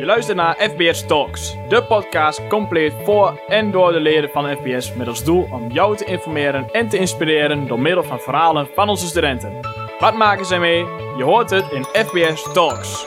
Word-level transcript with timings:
Je 0.00 0.06
luistert 0.06 0.36
naar 0.36 0.54
FBS 0.54 1.06
Talks, 1.06 1.56
de 1.68 1.84
podcast 1.84 2.46
compleet 2.48 2.92
voor 3.04 3.40
en 3.48 3.70
door 3.70 3.92
de 3.92 4.00
leden 4.00 4.30
van 4.30 4.56
FBS 4.56 4.94
met 4.94 5.08
als 5.08 5.24
doel 5.24 5.42
om 5.42 5.72
jou 5.72 5.96
te 5.96 6.04
informeren 6.04 6.70
en 6.70 6.88
te 6.88 6.98
inspireren 6.98 7.66
door 7.66 7.80
middel 7.80 8.04
van 8.04 8.20
verhalen 8.20 8.68
van 8.74 8.88
onze 8.88 9.06
studenten. 9.06 9.60
Wat 9.98 10.14
maken 10.14 10.46
zij 10.46 10.58
mee? 10.58 10.78
Je 11.16 11.22
hoort 11.22 11.50
het 11.50 11.70
in 11.70 11.84
FBS 11.84 12.52
Talks. 12.52 13.06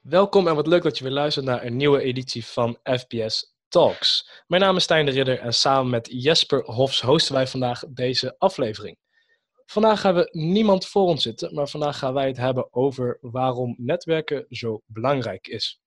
Welkom 0.00 0.48
en 0.48 0.54
wat 0.54 0.66
leuk 0.66 0.82
dat 0.82 0.98
je 0.98 1.04
weer 1.04 1.12
luistert 1.12 1.46
naar 1.46 1.64
een 1.64 1.76
nieuwe 1.76 2.02
editie 2.02 2.46
van 2.46 2.78
FPS 2.82 3.54
Talks. 3.68 4.42
Mijn 4.46 4.62
naam 4.62 4.76
is 4.76 4.82
Stijn 4.82 5.06
de 5.06 5.12
Ridder 5.12 5.38
en 5.38 5.54
samen 5.54 5.90
met 5.90 6.08
Jesper 6.12 6.62
Hofs 6.64 7.00
hosten 7.00 7.34
wij 7.34 7.46
vandaag 7.46 7.82
deze 7.88 8.34
aflevering. 8.38 8.98
Vandaag 9.66 10.02
hebben 10.02 10.24
we 10.24 10.38
niemand 10.38 10.86
voor 10.86 11.06
ons 11.06 11.22
zitten, 11.22 11.54
maar 11.54 11.68
vandaag 11.68 11.98
gaan 11.98 12.14
wij 12.14 12.26
het 12.26 12.36
hebben 12.36 12.74
over 12.74 13.18
waarom 13.20 13.74
netwerken 13.78 14.46
zo 14.48 14.82
belangrijk 14.86 15.46
is. 15.46 15.80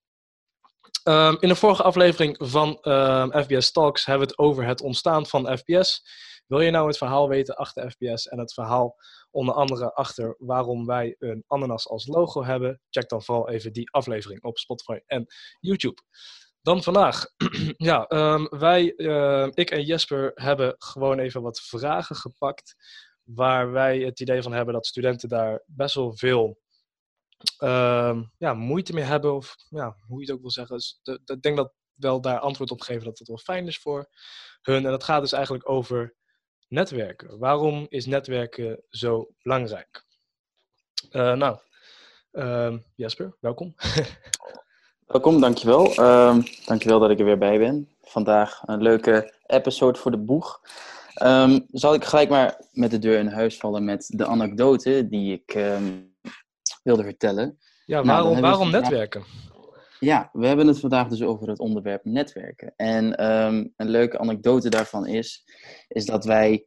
Ehm, 1.04 1.36
in 1.40 1.48
de 1.48 1.56
vorige 1.56 1.84
aflevering 1.84 2.36
van 2.40 2.78
ehm, 2.82 3.44
FBS 3.44 3.72
Talks 3.72 4.06
hebben 4.06 4.28
we 4.28 4.34
het 4.34 4.42
over 4.42 4.66
het 4.66 4.82
ontstaan 4.82 5.26
van 5.26 5.58
FBS. 5.58 6.02
Wil 6.48 6.62
je 6.62 6.72
nou 6.72 6.88
het 6.88 6.98
verhaal 6.98 7.30
weten 7.30 7.56
achter 7.56 7.92
FBS 7.92 8.28
en 8.28 8.40
het 8.40 8.54
verhaal 8.54 8.96
onder 9.32 9.56
andere 9.56 9.94
achter 9.94 10.36
waarom 10.38 10.86
wij 10.86 11.16
een 11.20 11.44
ananas 11.48 11.88
als 11.88 12.08
logo 12.08 12.44
hebben? 12.44 12.82
Check 12.90 13.10
dan 13.10 13.24
vooral 13.24 13.50
even 13.50 13.74
die 13.74 13.92
aflevering 13.92 14.44
op 14.44 14.58
Spotify 14.58 15.00
en 15.06 15.26
YouTube. 15.60 16.02
Dan 16.62 16.84
vandaag. 16.84 17.26
ja, 17.78 18.06
ehm, 18.08 18.46
wij, 18.50 18.84
ik 19.54 19.72
en 19.72 19.84
Jesper, 19.84 20.32
hebben 20.34 20.76
gewoon 20.78 21.20
even 21.20 21.42
wat 21.42 21.62
vragen 21.62 22.16
gepakt 22.16 22.76
waar 23.28 23.72
wij 23.72 24.00
het 24.00 24.20
idee 24.20 24.42
van 24.42 24.54
hebben 24.54 24.74
dat 24.74 24.86
studenten 24.86 25.30
daar 25.30 25.64
best 25.66 25.96
wel 25.96 26.18
veel 26.18 26.60
uh, 27.64 28.22
ja, 28.38 28.54
moeite 28.54 28.94
mee 28.94 29.04
hebben. 29.04 29.36
Of 29.36 29.56
ja, 29.70 29.96
hoe 30.08 30.20
je 30.20 30.26
het 30.26 30.36
ook 30.36 30.42
wil 30.42 30.52
zeggen. 30.52 30.76
Dus 30.76 31.00
ik 31.26 31.42
denk 31.42 31.58
dat 31.58 31.74
wel 31.94 32.22
daar 32.22 32.40
antwoord 32.40 32.72
op 32.72 32.82
geven 32.82 33.04
dat 33.04 33.20
het 33.20 33.28
wel 33.28 33.38
fijn 33.38 33.68
is 33.68 33.78
voor 33.78 34.10
hun. 34.62 34.86
En 34.86 34.92
dat 34.92 35.04
gaat 35.04 35.22
dus 35.22 35.32
eigenlijk 35.32 35.70
over 35.70 36.16
netwerken. 36.68 37.40
Waarom 37.40 37.86
is 37.90 38.06
netwerken 38.06 38.84
zo 38.90 39.30
belangrijk? 39.42 40.06
Uh, 41.12 41.34
nou, 41.34 41.58
uh, 42.32 42.78
Jesper, 42.96 43.38
welkom. 43.40 43.76
welkom, 45.14 45.42
dankjewel. 45.42 46.00
Uh, 46.00 46.38
dankjewel 46.66 47.00
dat 47.00 47.10
ik 47.10 47.20
er 47.20 47.26
weer 47.26 47.38
bij 47.38 47.58
ben. 47.58 47.90
Vandaag 48.02 48.62
een 48.66 48.82
leuke 48.82 49.34
episode 49.46 50.00
voor 50.00 50.12
de 50.12 50.18
boeg. 50.18 50.62
Um, 51.24 51.66
zal 51.72 51.94
ik 51.94 52.04
gelijk 52.04 52.30
maar 52.30 52.62
met 52.72 52.92
de 52.92 53.00
deur 53.00 53.20
in 53.20 53.28
huis 53.28 53.58
vallen 53.58 53.86
met 53.86 54.06
de 54.08 54.26
anekdote 54.26 55.08
die 55.10 55.34
ik 55.34 55.56
um, 55.56 56.16
wilde 56.84 57.04
vertellen. 57.04 57.58
Ja, 57.86 58.02
nou, 58.04 58.24
waarom, 58.24 58.42
waarom 58.42 58.72
netwerken? 58.72 59.24
Ja, 60.00 60.30
we 60.34 60.48
hebben 60.48 60.68
het 60.68 60.80
vandaag 60.80 61.08
dus 61.08 61.22
over 61.22 61.50
het 61.50 61.60
onderwerp 61.60 62.06
netwerken. 62.06 62.74
En 62.76 63.26
um, 63.26 63.74
een 63.76 63.90
leuke 63.90 64.20
anekdote 64.20 64.70
daarvan 64.70 65.08
is, 65.08 65.44
is 65.88 66.06
dat 66.06 66.26
wij 66.26 66.66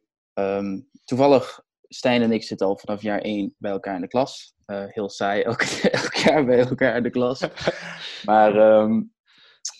toevallig, 1.03 1.59
Stijn 1.87 2.21
en 2.21 2.31
ik 2.31 2.43
zitten 2.43 2.67
al 2.67 2.77
vanaf 2.77 3.01
jaar 3.01 3.19
1 3.19 3.55
bij 3.57 3.71
elkaar 3.71 3.95
in 3.95 4.01
de 4.01 4.07
klas. 4.07 4.53
Uh, 4.67 4.83
heel 4.87 5.09
saai, 5.09 5.41
elk, 5.51 5.61
elk, 5.61 6.13
jaar 6.13 6.45
bij 6.45 6.59
elkaar 6.59 6.95
in 6.95 7.03
de 7.03 7.09
klas. 7.09 7.47
maar 8.25 8.83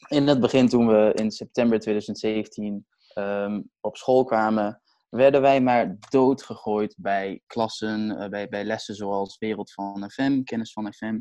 in 0.07 0.27
het 0.27 0.39
begin, 0.39 0.67
toen 0.67 0.87
we 0.87 1.11
in 1.15 1.31
september 1.31 1.79
2017 1.79 2.85
um, 3.15 3.71
op 3.79 3.97
school 3.97 4.23
kwamen, 4.23 4.81
werden 5.09 5.41
wij 5.41 5.61
maar 5.61 5.97
doodgegooid 6.09 6.95
bij 6.97 7.41
klassen, 7.45 8.09
uh, 8.09 8.27
bij, 8.27 8.47
bij 8.47 8.63
lessen 8.63 8.95
zoals 8.95 9.37
Wereld 9.37 9.73
van 9.73 10.09
FM, 10.09 10.43
Kennis 10.43 10.73
van 10.73 10.93
FM. 10.93 11.19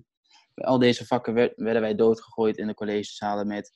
Bij 0.55 0.65
al 0.67 0.79
deze 0.79 1.07
vakken 1.07 1.35
werd, 1.35 1.53
werden 1.57 1.83
wij 1.83 1.95
doodgegooid 1.95 2.57
in 2.57 2.67
de 2.67 2.75
collegezalen 2.75 3.47
met 3.47 3.73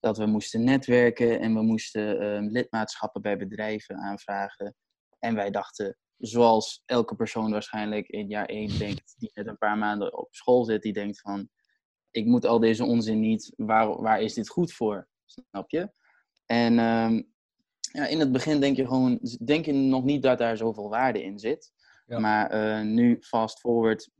dat 0.00 0.18
we 0.18 0.26
moesten 0.26 0.64
netwerken 0.64 1.40
en 1.40 1.54
we 1.54 1.62
moesten 1.62 2.24
um, 2.24 2.48
lidmaatschappen 2.50 3.22
bij 3.22 3.36
bedrijven 3.36 3.96
aanvragen. 3.96 4.74
En 5.18 5.34
wij 5.34 5.50
dachten, 5.50 5.96
zoals 6.18 6.82
elke 6.84 7.14
persoon 7.14 7.50
waarschijnlijk 7.50 8.08
in 8.08 8.28
jaar 8.28 8.46
1 8.46 8.78
denkt, 8.78 9.14
die 9.16 9.30
net 9.34 9.46
een 9.46 9.58
paar 9.58 9.78
maanden 9.78 10.18
op 10.18 10.34
school 10.34 10.64
zit, 10.64 10.82
die 10.82 10.92
denkt 10.92 11.20
van, 11.20 11.48
ik 12.10 12.26
moet 12.26 12.46
al 12.46 12.60
deze 12.60 12.84
onzin 12.84 13.20
niet, 13.20 13.52
waar, 13.56 14.02
waar 14.02 14.20
is 14.20 14.34
dit 14.34 14.48
goed 14.48 14.72
voor? 14.72 15.08
Snap 15.24 15.70
je? 15.70 15.92
En 16.46 16.78
um, 16.78 17.33
ja, 17.94 18.06
in 18.06 18.20
het 18.20 18.32
begin 18.32 18.60
denk 18.60 18.76
je 18.76 18.86
gewoon, 18.86 19.18
denk 19.44 19.64
je 19.64 19.72
nog 19.72 20.04
niet 20.04 20.22
dat 20.22 20.38
daar 20.38 20.56
zoveel 20.56 20.88
waarde 20.88 21.22
in 21.22 21.38
zit. 21.38 21.72
Maar 22.06 22.54
uh, 22.54 22.80
nu, 22.86 23.18
fast 23.20 23.60
forward, 23.60 24.10
2,5, 24.10 24.14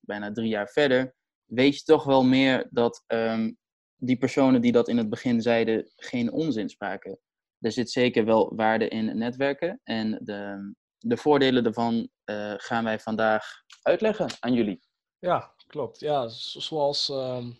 bijna 0.00 0.32
drie 0.32 0.48
jaar 0.48 0.68
verder, 0.68 1.14
weet 1.44 1.76
je 1.76 1.82
toch 1.82 2.04
wel 2.04 2.24
meer 2.24 2.68
dat 2.70 3.04
um, 3.06 3.58
die 3.96 4.16
personen 4.16 4.60
die 4.60 4.72
dat 4.72 4.88
in 4.88 4.96
het 4.96 5.08
begin 5.08 5.42
zeiden, 5.42 5.92
geen 5.96 6.32
onzin 6.32 6.68
spraken. 6.68 7.18
Er 7.60 7.72
zit 7.72 7.90
zeker 7.90 8.24
wel 8.24 8.54
waarde 8.54 8.88
in 8.88 9.18
netwerken. 9.18 9.80
En 9.84 10.18
de, 10.22 10.72
de 10.98 11.16
voordelen 11.16 11.62
daarvan 11.62 12.08
uh, 12.24 12.54
gaan 12.56 12.84
wij 12.84 12.98
vandaag 12.98 13.44
uitleggen 13.82 14.28
aan 14.40 14.52
jullie. 14.52 14.80
Ja, 15.18 15.54
klopt. 15.66 16.00
Ja, 16.00 16.28
zoals 16.28 17.08
um, 17.08 17.58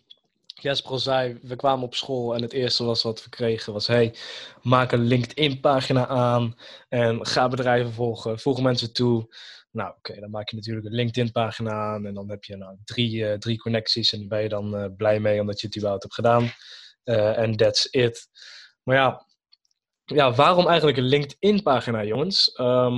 Jesper 0.53 0.99
zei, 0.99 1.39
we 1.41 1.55
kwamen 1.55 1.85
op 1.85 1.95
school 1.95 2.35
en 2.35 2.41
het 2.41 2.53
eerste 2.53 2.83
was 2.83 3.03
wat 3.03 3.23
we 3.23 3.29
kregen 3.29 3.73
was... 3.73 3.87
hey, 3.87 4.15
maak 4.61 4.91
een 4.91 5.05
LinkedIn-pagina 5.05 6.07
aan 6.07 6.55
en 6.89 7.25
ga 7.25 7.47
bedrijven 7.47 7.93
volgen. 7.93 8.39
Voeg 8.39 8.61
mensen 8.61 8.93
toe. 8.93 9.35
Nou, 9.71 9.93
oké, 9.97 10.19
dan 10.19 10.29
maak 10.29 10.49
je 10.49 10.55
natuurlijk 10.55 10.85
een 10.85 10.95
LinkedIn-pagina 10.95 11.71
aan 11.71 12.05
en 12.05 12.13
dan 12.13 12.29
heb 12.29 12.43
je 12.43 12.57
nou, 12.57 12.77
drie, 12.83 13.15
uh, 13.15 13.33
drie 13.33 13.57
connecties... 13.57 14.13
en 14.13 14.27
ben 14.27 14.41
je 14.41 14.49
dan 14.49 14.75
uh, 14.75 14.85
blij 14.97 15.19
mee 15.19 15.39
omdat 15.39 15.61
je 15.61 15.67
het 15.67 15.75
überhaupt 15.75 16.03
hebt 16.03 16.15
gedaan. 16.15 16.51
Eh, 17.03 17.37
en 17.37 17.55
that's 17.55 17.87
it. 17.91 18.29
Maar 18.83 18.95
ja, 18.95 19.25
ja, 20.05 20.33
waarom 20.33 20.67
eigenlijk 20.67 20.97
een 20.97 21.03
LinkedIn-pagina, 21.03 22.03
jongens? 22.03 22.59
Um, 22.59 22.95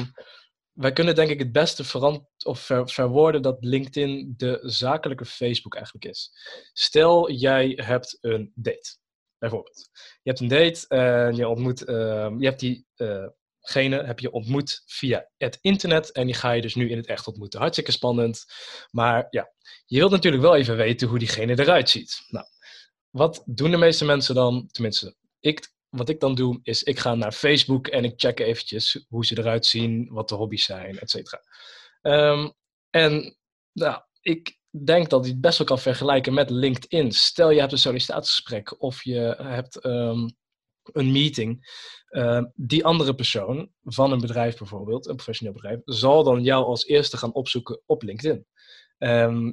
wij 0.73 0.94
kunnen 0.94 1.16
denk 1.16 1.29
ik 1.29 1.39
het 1.39 1.51
beste 1.51 1.84
verant 1.84 2.45
of 2.45 2.59
ver 2.59 2.89
verwoorden 2.89 3.41
dat 3.41 3.57
LinkedIn 3.59 4.34
de 4.38 4.59
zakelijke 4.61 5.25
Facebook 5.25 5.75
eigenlijk 5.75 6.06
is. 6.06 6.31
Stel, 6.73 7.31
jij 7.31 7.79
hebt 7.84 8.17
een 8.22 8.51
date, 8.56 8.97
bijvoorbeeld. 9.38 9.89
Je 9.94 10.29
hebt 10.29 10.39
een 10.39 10.47
date 10.47 10.88
en 10.88 11.35
je 11.35 11.47
ontmoet, 11.47 11.88
uh, 11.88 11.95
je 12.38 12.45
hebt 12.45 12.59
diegene 12.59 14.01
uh 14.01 14.07
heb 14.07 14.19
je 14.19 14.31
ontmoet 14.31 14.83
via 14.85 15.29
het 15.38 15.57
internet 15.62 16.12
en 16.12 16.25
die 16.25 16.35
ga 16.35 16.51
je 16.51 16.62
dus 16.62 16.75
nu 16.75 16.89
in 16.89 16.97
het 16.97 17.07
echt 17.07 17.28
ontmoeten. 17.28 17.59
Hartstikke 17.59 17.91
spannend, 17.91 18.45
maar 18.91 19.28
ja, 19.29 19.53
je 19.85 19.97
wilt 19.97 20.12
natuurlijk 20.12 20.44
wel 20.44 20.56
even 20.56 20.75
weten 20.75 21.07
hoe 21.07 21.19
diegene 21.19 21.59
eruit 21.59 21.89
ziet. 21.89 22.25
Nou, 22.28 22.45
wat 23.09 23.44
doen 23.45 23.72
de 23.72 23.78
meeste 23.78 24.06
mensen 24.06 24.35
dan? 24.35 24.67
Tenminste, 24.72 25.16
ik 25.39 25.72
wat 25.94 26.09
ik 26.09 26.20
dan 26.20 26.36
doe, 26.36 26.59
is 26.64 26.84
ik 26.84 27.00
ga 27.00 27.16
naar 27.16 27.31
Facebook 27.31 27.88
en 27.88 28.04
ik 28.04 28.14
check 28.16 28.40
eventjes 28.40 29.06
hoe 29.09 29.26
ze 29.26 29.38
eruit 29.38 29.66
zien, 29.66 30.08
wat 30.12 30.30
de 30.30 30.36
hobby's 30.36 30.66
zijn, 30.66 31.00
et 31.00 31.09
cetera. 31.09 31.42
Um, 32.02 32.54
en 32.90 33.38
nou, 33.72 34.02
ik 34.22 34.58
denk 34.70 35.09
dat 35.09 35.26
je 35.26 35.31
het 35.31 35.42
best 35.42 35.58
wel 35.58 35.68
kan 35.68 35.80
vergelijken 35.80 36.34
met 36.34 36.50
LinkedIn. 36.50 37.12
Stel 37.12 37.50
je 37.50 37.59
hebt 37.59 37.72
een 37.72 37.78
sollicitatiegesprek 37.78 38.81
of 38.81 39.04
je 39.04 39.36
hebt 39.38 39.86
um, 39.86 40.36
een 40.84 41.12
meeting. 41.12 41.81
Uh, 42.10 42.44
die 42.56 42.86
andere 42.86 43.16
persoon 43.16 43.72
van 43.84 44.12
een 44.12 44.22
bedrijf 44.22 44.58
bijvoorbeeld, 44.58 45.08
een 45.08 45.16
professioneel 45.16 45.54
bedrijf, 45.54 45.80
zal 45.86 46.24
dan 46.24 46.44
jou 46.44 46.66
als 46.66 46.86
eerste 46.86 47.18
gaan 47.18 47.34
opzoeken 47.34 47.81
op 47.86 48.02
LinkedIn. 48.02 48.46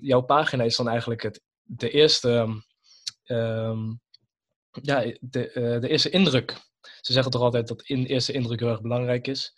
Jouw 0.00 0.20
pagina 0.20 0.64
is 0.64 0.76
dan 0.76 0.88
eigenlijk 0.88 1.22
het, 1.22 1.42
de 1.62 1.90
eerste 1.90 2.62
ja, 4.82 5.14
de, 5.20 5.50
uh, 5.54 5.80
de 5.80 5.88
eerste 5.88 6.10
indruk. 6.10 6.56
Ze 7.00 7.12
zeggen 7.12 7.32
toch 7.32 7.42
altijd 7.42 7.68
dat 7.68 7.82
in, 7.82 8.04
eerste 8.04 8.32
indruk 8.32 8.60
heel 8.60 8.68
erg 8.68 8.80
belangrijk 8.80 9.26
is. 9.26 9.52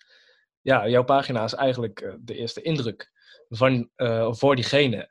Ja, 0.60 0.88
jouw 0.88 1.04
pagina 1.04 1.44
is 1.44 1.54
eigenlijk 1.54 2.00
uh, 2.00 2.14
de 2.20 2.34
eerste 2.34 2.62
indruk 2.62 3.10
van, 3.48 3.90
uh, 3.96 4.32
voor 4.32 4.56
diegene. 4.56 5.06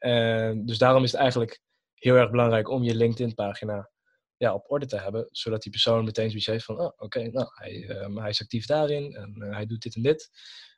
dus 0.65 0.77
daarom 0.77 1.03
is 1.03 1.11
het 1.11 1.21
eigenlijk 1.21 1.61
heel 1.93 2.15
erg 2.15 2.29
belangrijk 2.31 2.69
om 2.69 2.83
je 2.83 2.95
LinkedIn-pagina 2.95 3.89
ja, 4.37 4.53
op 4.53 4.71
orde 4.71 4.85
te 4.85 4.97
hebben, 4.97 5.27
zodat 5.31 5.61
die 5.61 5.71
persoon 5.71 6.03
meteen 6.03 6.29
zoiets 6.29 6.47
heeft 6.47 6.65
van, 6.65 6.79
oh, 6.79 6.91
oké, 6.97 7.27
nou, 7.27 7.47
hij, 7.53 7.85
hij, 8.13 8.29
is 8.29 8.41
actief 8.41 8.65
daarin 8.65 9.15
en 9.15 9.53
hij 9.53 9.65
doet 9.65 9.81
dit 9.81 9.95
en 9.95 10.01
dit. 10.01 10.29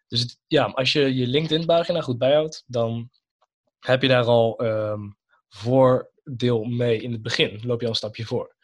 Dus 0.07 0.19
het, 0.19 0.39
ja, 0.47 0.65
als 0.65 0.91
je 0.91 1.15
je 1.15 1.27
LinkedIn-pagina 1.27 2.01
goed 2.01 2.17
bijhoudt, 2.17 2.63
dan 2.67 3.09
heb 3.79 4.01
je 4.01 4.07
daar 4.07 4.25
al 4.25 4.65
um, 4.65 5.17
voordeel 5.49 6.63
mee 6.63 7.01
in 7.01 7.11
het 7.11 7.21
begin. 7.21 7.59
loop 7.63 7.79
je 7.79 7.85
al 7.85 7.91
een 7.91 7.97
stapje 7.97 8.25
voor. 8.25 8.55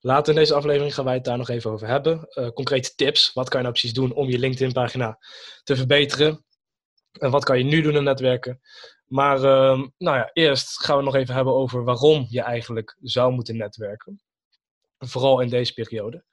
Later 0.00 0.32
in 0.32 0.38
deze 0.38 0.54
aflevering 0.54 0.94
gaan 0.94 1.04
wij 1.04 1.14
het 1.14 1.24
daar 1.24 1.38
nog 1.38 1.48
even 1.48 1.70
over 1.70 1.86
hebben. 1.86 2.28
Uh, 2.34 2.48
concrete 2.48 2.94
tips. 2.94 3.32
Wat 3.32 3.48
kan 3.48 3.58
je 3.58 3.66
nou 3.66 3.78
precies 3.78 3.94
doen 3.94 4.12
om 4.12 4.28
je 4.28 4.38
LinkedIn-pagina 4.38 5.18
te 5.62 5.76
verbeteren? 5.76 6.44
En 7.18 7.30
wat 7.30 7.44
kan 7.44 7.58
je 7.58 7.64
nu 7.64 7.82
doen 7.82 7.96
in 7.96 8.04
netwerken? 8.04 8.60
Maar 9.06 9.36
uh, 9.36 9.82
nou 9.98 10.16
ja, 10.16 10.30
eerst 10.32 10.84
gaan 10.84 10.96
we 10.96 11.02
nog 11.02 11.14
even 11.14 11.34
hebben 11.34 11.54
over 11.54 11.84
waarom 11.84 12.26
je 12.28 12.42
eigenlijk 12.42 12.96
zou 13.00 13.32
moeten 13.32 13.56
netwerken. 13.56 14.20
Vooral 14.98 15.40
in 15.40 15.48
deze 15.48 15.72
periode. 15.72 16.24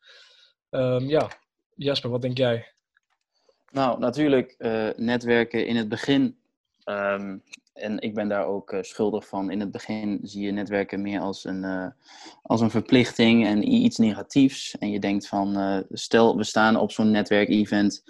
Um, 0.69 1.09
ja, 1.09 1.31
Jasper, 1.75 2.09
wat 2.09 2.21
denk 2.21 2.37
jij? 2.37 2.71
Nou, 3.71 3.99
natuurlijk 3.99 4.55
uh, 4.57 4.89
netwerken 4.95 5.67
in 5.67 5.75
het 5.75 5.89
begin 5.89 6.39
um, 6.85 7.43
en 7.77 7.99
ik 7.99 8.13
ben 8.13 8.27
daar 8.27 8.45
ook 8.45 8.71
uh, 8.71 8.81
schuldig 8.81 9.27
van. 9.27 9.51
In 9.51 9.59
het 9.59 9.71
begin 9.71 10.19
zie 10.23 10.45
je 10.45 10.51
netwerken 10.51 11.01
meer 11.01 11.19
als 11.19 11.45
een, 11.45 11.63
uh, 11.63 11.87
als 12.41 12.61
een 12.61 12.69
verplichting 12.69 13.45
en 13.45 13.73
iets 13.73 13.97
negatiefs. 13.97 14.77
En 14.77 14.89
je 14.89 14.99
denkt 14.99 15.27
van, 15.27 15.57
uh, 15.57 15.79
stel 15.89 16.37
we 16.37 16.43
staan 16.43 16.75
op 16.75 16.91
zo'n 16.91 17.11
netwerkevent, 17.11 18.03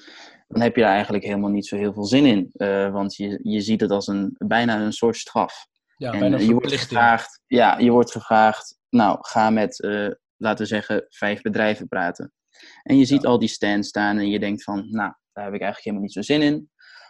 dan 0.48 0.62
heb 0.62 0.75
je 0.75 0.81
daar 0.81 0.94
eigenlijk 0.94 1.24
helemaal 1.24 1.50
niet 1.50 1.68
zo 1.68 1.78
heel 1.78 1.94
veel 1.94 2.06
zin 2.06 2.25
in. 2.25 2.52
want 2.92 3.16
je, 3.16 3.40
je 3.44 3.62
ziet 3.62 3.81
het 3.81 3.92
als 3.92 4.08
een, 4.08 4.36
bijna 4.38 4.80
een 4.80 4.94
soort 4.94 5.18
straf. 5.18 5.68
Ja, 5.98 6.12
en 6.12 6.19
bijna 6.19 6.38
je 6.38 6.54
wordt 6.54 6.74
gevraagd, 6.74 7.42
ja, 7.48 7.78
je 7.78 7.92
wordt 7.92 8.12
gevraagd, 8.12 8.78
nou, 8.90 9.18
ga 9.22 9.50
met, 9.50 9.80
laten 10.38 10.64
we 10.64 10.66
zeggen, 10.66 11.06
vijf 11.10 11.42
bedrijven 11.42 11.88
praten. 11.88 12.34
En 12.84 12.98
je 12.98 13.06
ziet 13.06 13.25
al 13.25 13.40
die 13.40 13.50
stands 13.50 13.88
staan 13.88 14.18
en 14.18 14.30
je 14.30 14.40
denkt 14.40 14.64
van, 14.64 14.88
nou, 14.90 15.14
daar 15.34 15.46
heb 15.46 15.54
ik 15.54 15.62
eigenlijk 15.62 15.84
helemaal 15.84 16.04
niet 16.04 16.14
zo 16.14 16.22
zin 16.22 16.42
in. 16.42 16.69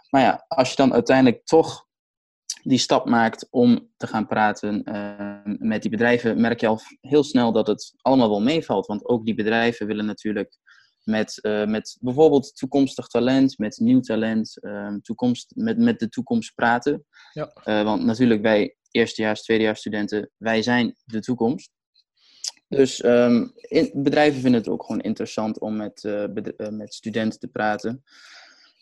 Maar 0.09 0.21
ja, 0.21 0.45
als 0.47 0.69
je 0.69 0.75
dan 0.75 0.93
uiteindelijk 0.93 1.45
toch 1.45 1.86
die 2.67 2.77
stap 2.77 3.05
maakt 3.05 3.47
om 3.49 3.89
te 3.97 4.07
gaan 4.07 4.27
praten 4.27 4.81
uh, 4.85 5.55
met 5.57 5.81
die 5.81 5.91
bedrijven, 5.91 6.41
merk 6.41 6.59
je 6.59 6.67
al 6.67 6.79
heel 7.01 7.23
snel 7.23 7.51
dat 7.51 7.67
het 7.67 7.93
allemaal 8.01 8.29
wel 8.29 8.41
meevalt. 8.41 8.85
Want 8.85 9.05
ook 9.05 9.25
die 9.25 9.35
bedrijven 9.35 9.87
willen 9.87 10.05
natuurlijk 10.05 10.57
met, 11.03 11.39
uh, 11.41 11.65
met 11.65 11.97
bijvoorbeeld 11.99 12.57
toekomstig 12.57 13.07
talent, 13.07 13.57
met 13.57 13.77
nieuw 13.79 13.99
talent, 13.99 14.57
uh, 14.61 14.95
toekomst, 15.01 15.51
met, 15.55 15.77
met 15.77 15.99
de 15.99 16.09
toekomst 16.09 16.55
praten. 16.55 17.05
Ja. 17.33 17.51
Uh, 17.65 17.83
want 17.83 18.03
natuurlijk, 18.03 18.41
wij 18.41 18.75
eerstejaars, 18.91 19.41
tweedejaars 19.41 19.79
studenten, 19.79 20.31
wij 20.37 20.61
zijn 20.61 20.95
de 21.03 21.19
toekomst. 21.19 21.71
Dus 22.67 23.03
um, 23.03 23.51
in, 23.55 23.91
bedrijven 23.93 24.41
vinden 24.41 24.59
het 24.59 24.69
ook 24.69 24.85
gewoon 24.85 25.01
interessant 25.01 25.59
om 25.59 25.75
met, 25.75 26.03
met 26.69 26.93
studenten 26.93 27.39
te 27.39 27.47
praten. 27.47 28.03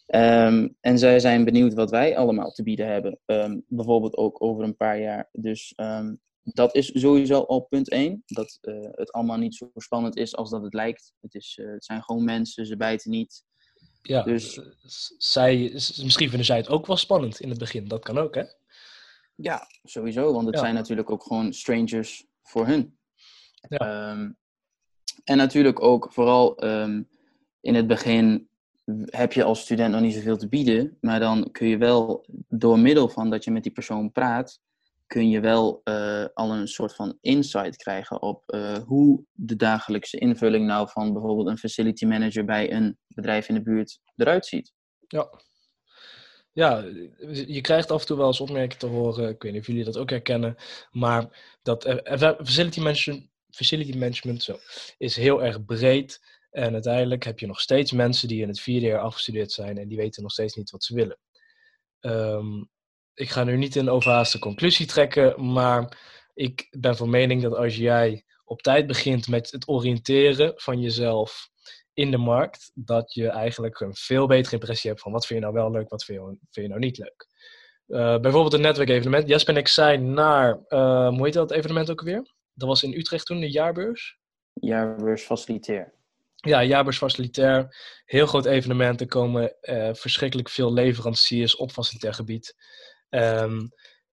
Um, 0.07 0.75
en 0.81 0.99
zij 0.99 1.19
zijn 1.19 1.45
benieuwd 1.45 1.73
wat 1.73 1.89
wij 1.89 2.17
allemaal 2.17 2.51
te 2.51 2.63
bieden 2.63 2.87
hebben. 2.87 3.19
Um, 3.25 3.63
bijvoorbeeld 3.67 4.17
ook 4.17 4.43
over 4.43 4.63
een 4.63 4.75
paar 4.75 4.99
jaar. 4.99 5.29
Dus 5.31 5.73
um, 5.75 6.19
dat 6.43 6.75
is 6.75 6.91
sowieso 6.93 7.41
al 7.41 7.61
punt 7.61 7.89
één. 7.89 8.23
Dat 8.25 8.57
uh, 8.61 8.87
het 8.91 9.11
allemaal 9.11 9.37
niet 9.37 9.55
zo 9.55 9.71
spannend 9.75 10.17
is 10.17 10.35
als 10.35 10.49
dat 10.49 10.63
het 10.63 10.73
lijkt. 10.73 11.13
Het, 11.21 11.35
is, 11.35 11.57
uh, 11.61 11.71
het 11.71 11.85
zijn 11.85 12.03
gewoon 12.03 12.23
mensen, 12.23 12.65
ze 12.65 12.77
bijten 12.77 13.11
niet. 13.11 13.43
Ja, 14.01 14.23
dus 14.23 14.59
zij, 15.17 15.69
misschien 15.73 16.29
vinden 16.29 16.45
zij 16.45 16.57
het 16.57 16.69
ook 16.69 16.85
wel 16.85 16.97
spannend 16.97 17.39
in 17.39 17.49
het 17.49 17.57
begin. 17.57 17.87
Dat 17.87 18.03
kan 18.03 18.17
ook, 18.17 18.35
hè? 18.35 18.43
Ja, 19.35 19.67
sowieso. 19.83 20.33
Want 20.33 20.45
het 20.45 20.55
ja. 20.55 20.61
zijn 20.61 20.73
natuurlijk 20.73 21.09
ook 21.09 21.23
gewoon 21.23 21.53
strangers 21.53 22.25
voor 22.43 22.67
hun. 22.67 22.97
Ja. 23.67 24.11
en 25.23 25.37
natuurlijk 25.37 25.81
ook 25.81 26.13
vooral 26.13 26.55
in 27.61 27.75
het 27.75 27.87
begin 27.87 28.49
heb 29.05 29.33
je 29.33 29.43
als 29.43 29.61
student 29.61 29.91
nog 29.91 30.01
niet 30.01 30.13
zoveel 30.13 30.37
te 30.37 30.47
bieden, 30.47 30.97
maar 31.01 31.19
dan 31.19 31.51
kun 31.51 31.67
je 31.67 31.77
wel 31.77 32.25
door 32.47 32.79
middel 32.79 33.09
van 33.09 33.29
dat 33.29 33.43
je 33.43 33.51
met 33.51 33.63
die 33.63 33.71
persoon 33.71 34.11
praat, 34.11 34.59
kun 35.07 35.29
je 35.29 35.39
wel 35.39 35.81
uh, 35.83 36.25
al 36.33 36.51
een 36.51 36.67
soort 36.67 36.95
van 36.95 37.17
insight 37.21 37.77
krijgen 37.77 38.21
op 38.21 38.43
uh, 38.47 38.77
hoe 38.77 39.23
de 39.31 39.55
dagelijkse 39.55 40.17
invulling 40.17 40.65
nou 40.65 40.89
van 40.89 41.13
bijvoorbeeld 41.13 41.47
een 41.47 41.57
facility 41.57 42.05
manager 42.05 42.45
bij 42.45 42.71
een 42.71 42.97
bedrijf 43.07 43.49
in 43.49 43.55
de 43.55 43.61
buurt 43.61 43.99
eruit 44.15 44.45
ziet. 44.45 44.73
Ja. 45.07 45.29
Ja, 46.51 46.83
je 47.45 47.61
krijgt 47.61 47.91
af 47.91 48.01
en 48.01 48.07
toe 48.07 48.17
wel 48.17 48.27
eens 48.27 48.39
opmerkingen 48.39 48.77
te 48.77 48.85
horen, 48.85 49.29
ik 49.29 49.41
weet 49.41 49.51
niet 49.51 49.61
of 49.61 49.67
jullie 49.67 49.83
dat 49.83 49.97
ook 49.97 50.09
herkennen, 50.09 50.55
maar 50.91 51.57
dat 51.61 51.87
uh, 51.87 51.95
facility 52.43 52.79
management, 52.79 53.29
facility 53.49 53.97
management 53.97 54.43
zo, 54.43 54.57
is 54.97 55.15
heel 55.15 55.43
erg 55.43 55.65
breed. 55.65 56.19
En 56.55 56.73
uiteindelijk 56.73 57.23
heb 57.23 57.39
je 57.39 57.47
nog 57.47 57.59
steeds 57.61 57.91
mensen 57.91 58.27
die 58.27 58.41
in 58.41 58.47
het 58.47 58.59
vierde 58.59 58.85
jaar 58.85 58.99
afgestudeerd 58.99 59.51
zijn 59.51 59.77
en 59.77 59.87
die 59.87 59.97
weten 59.97 60.23
nog 60.23 60.31
steeds 60.31 60.55
niet 60.55 60.71
wat 60.71 60.83
ze 60.83 60.95
willen. 60.95 61.17
Um, 61.99 62.69
ik 63.13 63.29
ga 63.29 63.43
nu 63.43 63.57
niet 63.57 63.75
een 63.75 63.89
overhaaste 63.89 64.39
conclusie 64.39 64.85
trekken, 64.85 65.51
maar 65.51 65.97
ik 66.33 66.67
ben 66.79 66.97
van 66.97 67.09
mening 67.09 67.41
dat 67.41 67.55
als 67.55 67.75
jij 67.75 68.25
op 68.43 68.61
tijd 68.61 68.87
begint 68.87 69.27
met 69.27 69.51
het 69.51 69.67
oriënteren 69.67 70.53
van 70.55 70.81
jezelf 70.81 71.49
in 71.93 72.11
de 72.11 72.17
markt, 72.17 72.71
dat 72.73 73.13
je 73.13 73.27
eigenlijk 73.27 73.79
een 73.79 73.95
veel 73.95 74.27
betere 74.27 74.55
impressie 74.55 74.89
hebt 74.89 75.01
van 75.01 75.11
wat 75.11 75.25
vind 75.25 75.39
je 75.39 75.45
nou 75.45 75.57
wel 75.57 75.71
leuk, 75.71 75.89
wat 75.89 76.03
vind 76.03 76.37
je, 76.51 76.67
nou 76.67 76.79
niet 76.79 76.97
leuk. 76.97 77.27
Uh, 77.87 78.19
bijvoorbeeld 78.19 78.53
een 78.53 78.61
netwerkevenement. 78.61 79.27
Jesper 79.27 79.53
en 79.53 79.59
ik 79.59 79.67
zijn 79.67 80.13
naar, 80.13 80.59
uh, 80.69 81.07
hoe 81.07 81.25
heet 81.25 81.33
dat 81.33 81.51
evenement 81.51 81.91
ook 81.91 82.01
weer? 82.01 82.33
Dat 82.53 82.67
was 82.67 82.83
in 82.83 82.93
Utrecht 82.93 83.25
toen, 83.25 83.39
de 83.39 83.51
jaarbeurs? 83.51 84.17
Jaarbeurs 84.53 85.23
faciliteer 85.23 85.95
ja, 86.45 86.63
jaarbeurs 86.63 86.97
facilitair. 86.97 87.75
Heel 88.05 88.25
groot 88.25 88.45
evenement. 88.45 89.01
Er 89.01 89.07
komen 89.07 89.55
uh, 89.61 89.89
verschrikkelijk 89.93 90.49
veel 90.49 90.73
leveranciers 90.73 91.55
op 91.55 91.71
facilitair 91.71 92.13
gebied. 92.13 92.55
Um, 93.09 93.69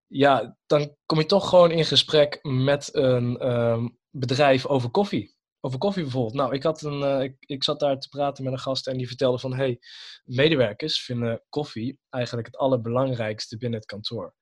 ja, 0.06 0.56
dan 0.66 0.96
kom 1.06 1.18
je 1.18 1.26
toch 1.26 1.48
gewoon 1.48 1.70
in 1.70 1.84
gesprek 1.84 2.38
met 2.42 2.94
een 2.94 3.48
um, 3.48 3.98
bedrijf 4.10 4.66
over 4.66 4.90
koffie. 4.90 5.36
Over 5.60 5.78
koffie 5.78 6.02
bijvoorbeeld. 6.02 6.34
Nou, 6.34 6.54
ik, 6.54 6.62
had 6.62 6.82
een, 6.82 7.00
uh, 7.00 7.22
ik, 7.22 7.36
ik 7.38 7.64
zat 7.64 7.80
daar 7.80 7.98
te 7.98 8.08
praten 8.08 8.44
met 8.44 8.52
een 8.52 8.58
gast 8.58 8.86
en 8.86 8.96
die 8.96 9.06
vertelde 9.06 9.38
van... 9.38 9.54
hey, 9.54 9.78
medewerkers 10.24 11.04
vinden 11.04 11.44
koffie 11.48 11.98
eigenlijk 12.10 12.46
het 12.46 12.56
allerbelangrijkste 12.56 13.56
binnen 13.56 13.78
het 13.78 13.88
kantoor. 13.88 14.34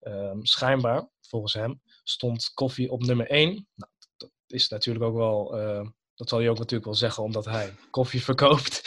Um, 0.00 0.46
schijnbaar, 0.46 1.08
volgens 1.20 1.52
hem, 1.52 1.80
stond 2.02 2.50
koffie 2.54 2.90
op 2.90 3.02
nummer 3.02 3.26
1. 3.26 3.68
Nou, 3.74 3.92
dat 4.16 4.30
is 4.46 4.68
natuurlijk 4.68 5.04
ook 5.04 5.16
wel... 5.16 5.60
Uh, 5.60 5.88
dat 6.14 6.28
zal 6.28 6.38
hij 6.38 6.48
ook 6.48 6.58
natuurlijk 6.58 6.84
wel 6.84 6.94
zeggen, 6.94 7.22
omdat 7.22 7.44
hij 7.44 7.74
koffie 7.90 8.22
verkoopt. 8.22 8.82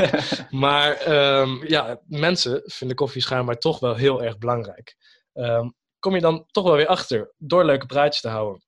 maar 0.50 1.12
um, 1.40 1.66
ja, 1.66 2.00
mensen 2.06 2.62
vinden 2.64 2.96
koffie 2.96 3.22
schijnbaar 3.22 3.58
toch 3.58 3.78
wel 3.78 3.94
heel 3.94 4.22
erg 4.22 4.38
belangrijk. 4.38 4.96
Um, 5.34 5.74
kom 5.98 6.14
je 6.14 6.20
dan 6.20 6.46
toch 6.50 6.64
wel 6.64 6.76
weer 6.76 6.86
achter 6.86 7.34
door 7.38 7.64
leuke 7.64 7.86
praatjes 7.86 8.20
te 8.20 8.28
houden. 8.28 8.62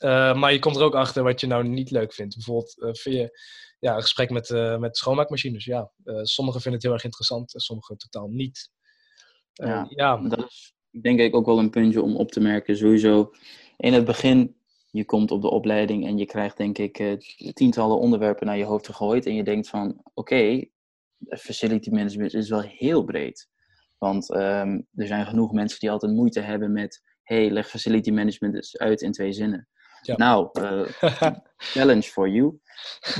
Uh, 0.00 0.34
maar 0.34 0.52
je 0.52 0.58
komt 0.58 0.76
er 0.76 0.82
ook 0.82 0.94
achter 0.94 1.22
wat 1.22 1.40
je 1.40 1.46
nou 1.46 1.68
niet 1.68 1.90
leuk 1.90 2.12
vindt. 2.12 2.34
Bijvoorbeeld 2.34 2.76
uh, 2.76 2.92
vind 2.92 3.14
je 3.14 3.38
ja, 3.78 3.94
een 3.94 4.02
gesprek 4.02 4.30
met, 4.30 4.48
uh, 4.48 4.78
met 4.78 4.96
schoonmaakmachines. 4.96 5.64
Ja, 5.64 5.90
sommigen 6.22 6.60
vinden 6.60 6.80
het 6.80 6.82
heel 6.82 6.92
erg 6.92 7.04
interessant 7.04 7.54
en 7.54 7.60
sommigen 7.60 7.96
totaal 7.96 8.28
niet. 8.28 8.70
ja, 9.52 9.86
ja, 9.88 10.16
dat 10.16 10.38
is 10.38 10.76
denk 11.02 11.20
ik 11.20 11.34
ook 11.34 11.46
wel 11.46 11.58
een 11.58 11.70
puntje 11.70 12.02
om 12.02 12.16
op 12.16 12.30
te 12.30 12.40
merken. 12.40 12.76
Sowieso 12.76 13.32
in 13.76 13.92
het 13.92 14.04
begin 14.04 14.56
je 14.90 15.04
komt 15.04 15.30
op 15.30 15.42
de 15.42 15.50
opleiding 15.50 16.06
en 16.06 16.18
je 16.18 16.26
krijgt 16.26 16.56
denk 16.56 16.78
ik 16.78 16.98
uh, 16.98 17.16
tientallen 17.52 17.98
onderwerpen 17.98 18.46
naar 18.46 18.58
je 18.58 18.64
hoofd 18.64 18.86
gegooid. 18.86 19.26
En 19.26 19.34
je 19.34 19.44
denkt 19.44 19.68
van 19.68 19.88
oké, 19.90 20.00
okay, 20.14 20.70
facility 21.28 21.90
management 21.90 22.34
is 22.34 22.48
wel 22.48 22.62
heel 22.62 23.04
breed. 23.04 23.48
Want 23.98 24.30
um, 24.30 24.86
er 24.94 25.06
zijn 25.06 25.26
genoeg 25.26 25.52
mensen 25.52 25.80
die 25.80 25.90
altijd 25.90 26.12
moeite 26.12 26.40
hebben 26.40 26.72
met 26.72 27.02
hey, 27.22 27.50
leg 27.50 27.68
facility 27.68 28.10
management 28.10 28.54
eens 28.54 28.78
uit 28.78 29.02
in 29.02 29.12
twee 29.12 29.32
zinnen. 29.32 29.68
Ja. 30.02 30.16
Nou, 30.16 30.48
uh, 30.60 30.86
challenge 31.74 32.02
for 32.02 32.28
you. 32.28 32.60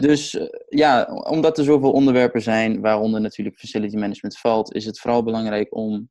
Dus 0.01 0.35
uh, 0.35 0.47
ja, 0.69 1.05
omdat 1.05 1.59
er 1.59 1.65
zoveel 1.65 1.93
onderwerpen 1.93 2.43
zijn, 2.43 2.81
waaronder 2.81 3.21
natuurlijk 3.21 3.59
facility 3.59 3.97
management 3.97 4.39
valt, 4.39 4.75
is 4.75 4.85
het 4.85 5.01
vooral 5.01 5.23
belangrijk 5.23 5.75
om 5.75 6.11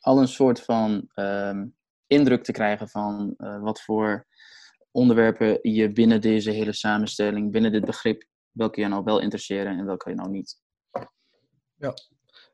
al 0.00 0.20
een 0.20 0.28
soort 0.28 0.60
van 0.60 1.08
um, 1.14 1.76
indruk 2.06 2.44
te 2.44 2.52
krijgen 2.52 2.88
van 2.88 3.34
uh, 3.38 3.60
wat 3.62 3.82
voor 3.82 4.26
onderwerpen 4.96 5.58
je 5.62 5.92
binnen 5.92 6.20
deze 6.20 6.50
hele 6.50 6.72
samenstelling, 6.72 7.52
binnen 7.52 7.72
dit 7.72 7.84
begrip, 7.84 8.24
welke 8.50 8.80
je 8.80 8.88
nou 8.88 9.04
wel 9.04 9.20
interesseren 9.20 9.78
en 9.78 9.86
welke 9.86 10.10
je 10.10 10.14
nou 10.14 10.30
niet. 10.30 10.60
Ja, 11.78 11.94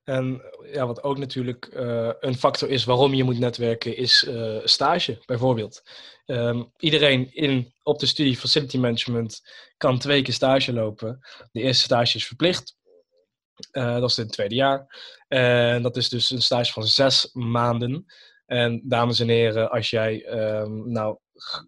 en 0.04 0.42
ja, 0.72 0.86
wat 0.86 1.02
ook 1.02 1.18
natuurlijk 1.18 1.70
uh, 1.74 2.10
een 2.20 2.34
factor 2.34 2.68
is 2.68 2.84
waarom 2.84 3.14
je 3.14 3.24
moet 3.24 3.38
netwerken, 3.38 3.96
is 3.96 4.24
uh, 4.28 4.58
stage 4.64 5.22
bijvoorbeeld. 5.26 5.82
Um, 6.26 6.72
iedereen 6.76 7.34
in, 7.34 7.74
op 7.82 7.98
de 7.98 8.06
studie 8.06 8.36
Facility 8.36 8.78
Management 8.78 9.40
kan 9.76 9.98
twee 9.98 10.22
keer 10.22 10.34
stage 10.34 10.72
lopen. 10.72 11.18
De 11.52 11.60
eerste 11.60 11.84
stage 11.84 12.16
is 12.16 12.26
verplicht. 12.26 12.76
Uh, 13.72 14.00
dat 14.00 14.10
is 14.10 14.18
in 14.18 14.24
het 14.24 14.32
tweede 14.32 14.54
jaar. 14.54 14.86
En 15.28 15.82
dat 15.82 15.96
is 15.96 16.08
dus 16.08 16.30
een 16.30 16.42
stage 16.42 16.72
van 16.72 16.86
zes 16.86 17.30
maanden. 17.32 18.04
En 18.46 18.82
dames 18.84 19.20
en 19.20 19.28
heren, 19.28 19.70
als 19.70 19.90
jij 19.90 20.26
um, 20.60 20.92
nou 20.92 21.18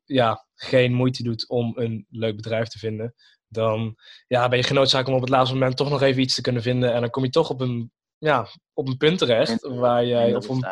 ja, 0.04 0.46
geen 0.54 0.92
moeite 0.92 1.22
doet 1.22 1.48
om 1.48 1.72
een 1.78 2.06
leuk 2.10 2.36
bedrijf 2.36 2.68
te 2.68 2.78
vinden, 2.78 3.14
dan 3.48 3.94
ja, 4.26 4.48
ben 4.48 4.58
je 4.58 4.64
genoodzaakt 4.64 5.08
om 5.08 5.14
op 5.14 5.20
het 5.20 5.30
laatste 5.30 5.54
moment 5.54 5.76
toch 5.76 5.90
nog 5.90 6.02
even 6.02 6.22
iets 6.22 6.34
te 6.34 6.42
kunnen 6.42 6.62
vinden. 6.62 6.92
En 6.92 7.00
dan 7.00 7.10
kom 7.10 7.24
je 7.24 7.30
toch 7.30 7.50
op 7.50 7.60
een, 7.60 7.92
ja, 8.18 8.48
op 8.72 8.88
een 8.88 8.96
punt 8.96 9.18
terecht 9.18 9.62
waar 9.62 10.06
jij, 10.06 10.34
of 10.34 10.48
een, 10.48 10.66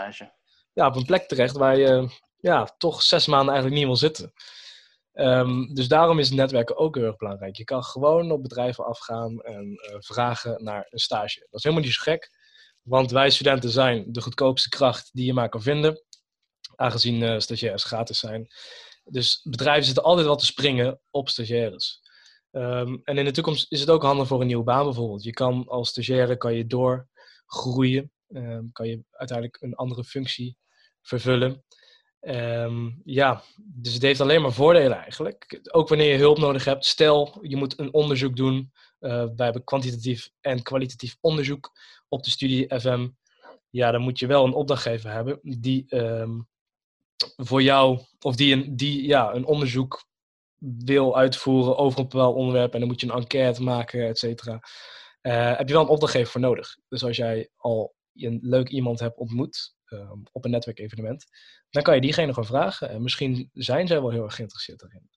ja, 0.73 0.87
op 0.87 0.97
een 0.97 1.05
plek 1.05 1.29
terecht 1.29 1.57
waar 1.57 1.79
je 1.79 2.09
ja, 2.37 2.75
toch 2.79 3.03
zes 3.03 3.27
maanden 3.27 3.55
eigenlijk 3.55 3.77
niet 3.77 3.87
wil 3.87 3.97
zitten. 4.09 4.33
Um, 5.15 5.75
dus 5.75 5.89
daarom 5.89 6.19
is 6.19 6.31
netwerken 6.31 6.77
ook 6.77 6.95
heel 6.95 7.05
erg 7.05 7.17
belangrijk. 7.17 7.57
Je 7.57 7.65
kan 7.65 7.85
gewoon 7.85 8.31
op 8.31 8.43
bedrijven 8.43 8.85
afgaan 8.85 9.41
en 9.41 9.65
uh, 9.71 9.97
vragen 9.99 10.65
naar 10.65 10.87
een 10.91 10.99
stage. 10.99 11.39
Dat 11.39 11.59
is 11.59 11.63
helemaal 11.63 11.85
niet 11.85 11.95
zo 11.95 12.03
gek, 12.03 12.31
want 12.83 13.11
wij 13.11 13.31
studenten 13.31 13.71
zijn 13.71 14.05
de 14.13 14.21
goedkoopste 14.21 14.69
kracht 14.69 15.11
die 15.13 15.27
je 15.27 15.33
maar 15.33 15.49
kan 15.49 15.63
vinden, 15.63 16.03
aangezien 16.77 17.23
uh, 17.23 17.39
stagiairs 17.39 17.85
gratis 17.85 18.19
zijn. 18.19 18.47
Dus 19.05 19.41
bedrijven 19.43 19.85
zitten 19.85 20.03
altijd 20.03 20.27
wel 20.27 20.37
te 20.37 20.45
springen 20.45 21.01
op 21.11 21.29
stagiaires. 21.29 22.01
Um, 22.51 23.01
en 23.05 23.19
in 23.19 23.25
de 23.25 23.31
toekomst 23.31 23.73
is 23.73 23.81
het 23.81 23.91
ook 23.91 24.03
handig 24.03 24.27
voor 24.27 24.41
een 24.41 24.47
nieuwe 24.47 24.65
baan 24.65 24.85
bijvoorbeeld. 24.85 25.23
Je 25.23 25.33
kan 25.33 25.65
als 25.69 25.89
stagiaire 25.89 26.37
kan 26.37 26.55
je 26.55 26.67
doorgroeien, 26.67 28.13
um, 28.29 28.73
kan 28.73 28.89
je 28.89 29.05
uiteindelijk 29.11 29.63
een 29.63 29.75
andere 29.75 30.05
functie 30.05 30.57
vervullen. 31.03 31.65
Ehm, 32.21 32.91
ja, 33.05 33.43
dus 33.57 33.95
het 33.95 34.03
heeft 34.03 34.21
alleen 34.21 34.43
maar 34.43 34.53
voordelen 34.53 34.97
eigenlijk. 34.97 35.61
Ook 35.71 35.89
wanneer 35.89 36.13
je 36.13 36.19
hulp 36.19 36.39
nodig 36.39 36.65
hebt. 36.65 36.85
Stel, 36.85 37.39
je 37.41 37.57
moet 37.57 37.79
een 37.79 37.93
onderzoek 37.95 38.37
doen. 38.37 38.73
Uh, 39.01 39.11
wij 39.11 39.45
hebben 39.45 39.65
kwantitatief 39.65 40.31
en 40.41 40.63
kwalitatief 40.63 41.17
onderzoek 41.21 41.71
op 42.09 42.23
de 42.23 42.31
studie 42.31 42.81
FM. 42.81 43.09
Ja, 43.71 43.91
dan 43.91 44.01
moet 44.01 44.19
je 44.19 44.27
wel 44.27 44.45
een 44.45 44.53
opdrachtgever 44.53 45.11
hebben 45.11 45.39
die 45.43 45.85
ehm, 45.89 46.41
voor 47.37 47.63
jou, 47.63 48.01
of 48.21 48.37
die, 48.37 48.55
een, 48.55 48.77
die 48.77 49.07
ja, 49.07 49.35
een 49.35 49.45
onderzoek 49.45 50.05
wil 50.59 51.17
uitvoeren 51.17 51.77
over 51.77 51.99
een 51.99 52.09
bepaald 52.09 52.37
onderwerp. 52.37 52.73
En 52.73 52.79
dan 52.79 52.89
moet 52.89 53.01
je 53.01 53.07
een 53.07 53.15
enquête 53.15 53.63
maken, 53.63 54.07
et 54.07 54.19
cetera. 54.19 54.61
Uh, 55.23 55.57
heb 55.57 55.69
je 55.69 55.75
wel 55.75 55.83
een 55.83 55.89
opdrachtgever 55.89 56.31
voor 56.31 56.41
nodig. 56.41 56.77
Dus 56.89 57.05
als 57.05 57.17
jij 57.17 57.51
al 57.57 57.95
een 58.15 58.39
leuk 58.43 58.69
iemand 58.69 59.01
hebt 59.01 59.19
ontmoet 59.19 59.75
ehm, 59.85 60.19
op 60.33 60.45
een 60.45 60.51
netwerkevenement, 60.51 61.27
dan 61.71 61.83
kan 61.83 61.95
je 61.95 62.01
diegene 62.01 62.35
gewoon 62.35 62.49
vragen. 62.49 62.89
En 62.89 63.03
misschien 63.03 63.51
zijn 63.53 63.87
zij 63.87 64.01
wel 64.01 64.11
heel 64.11 64.25
erg 64.25 64.35
geïnteresseerd 64.35 64.81
daarin. 64.81 65.11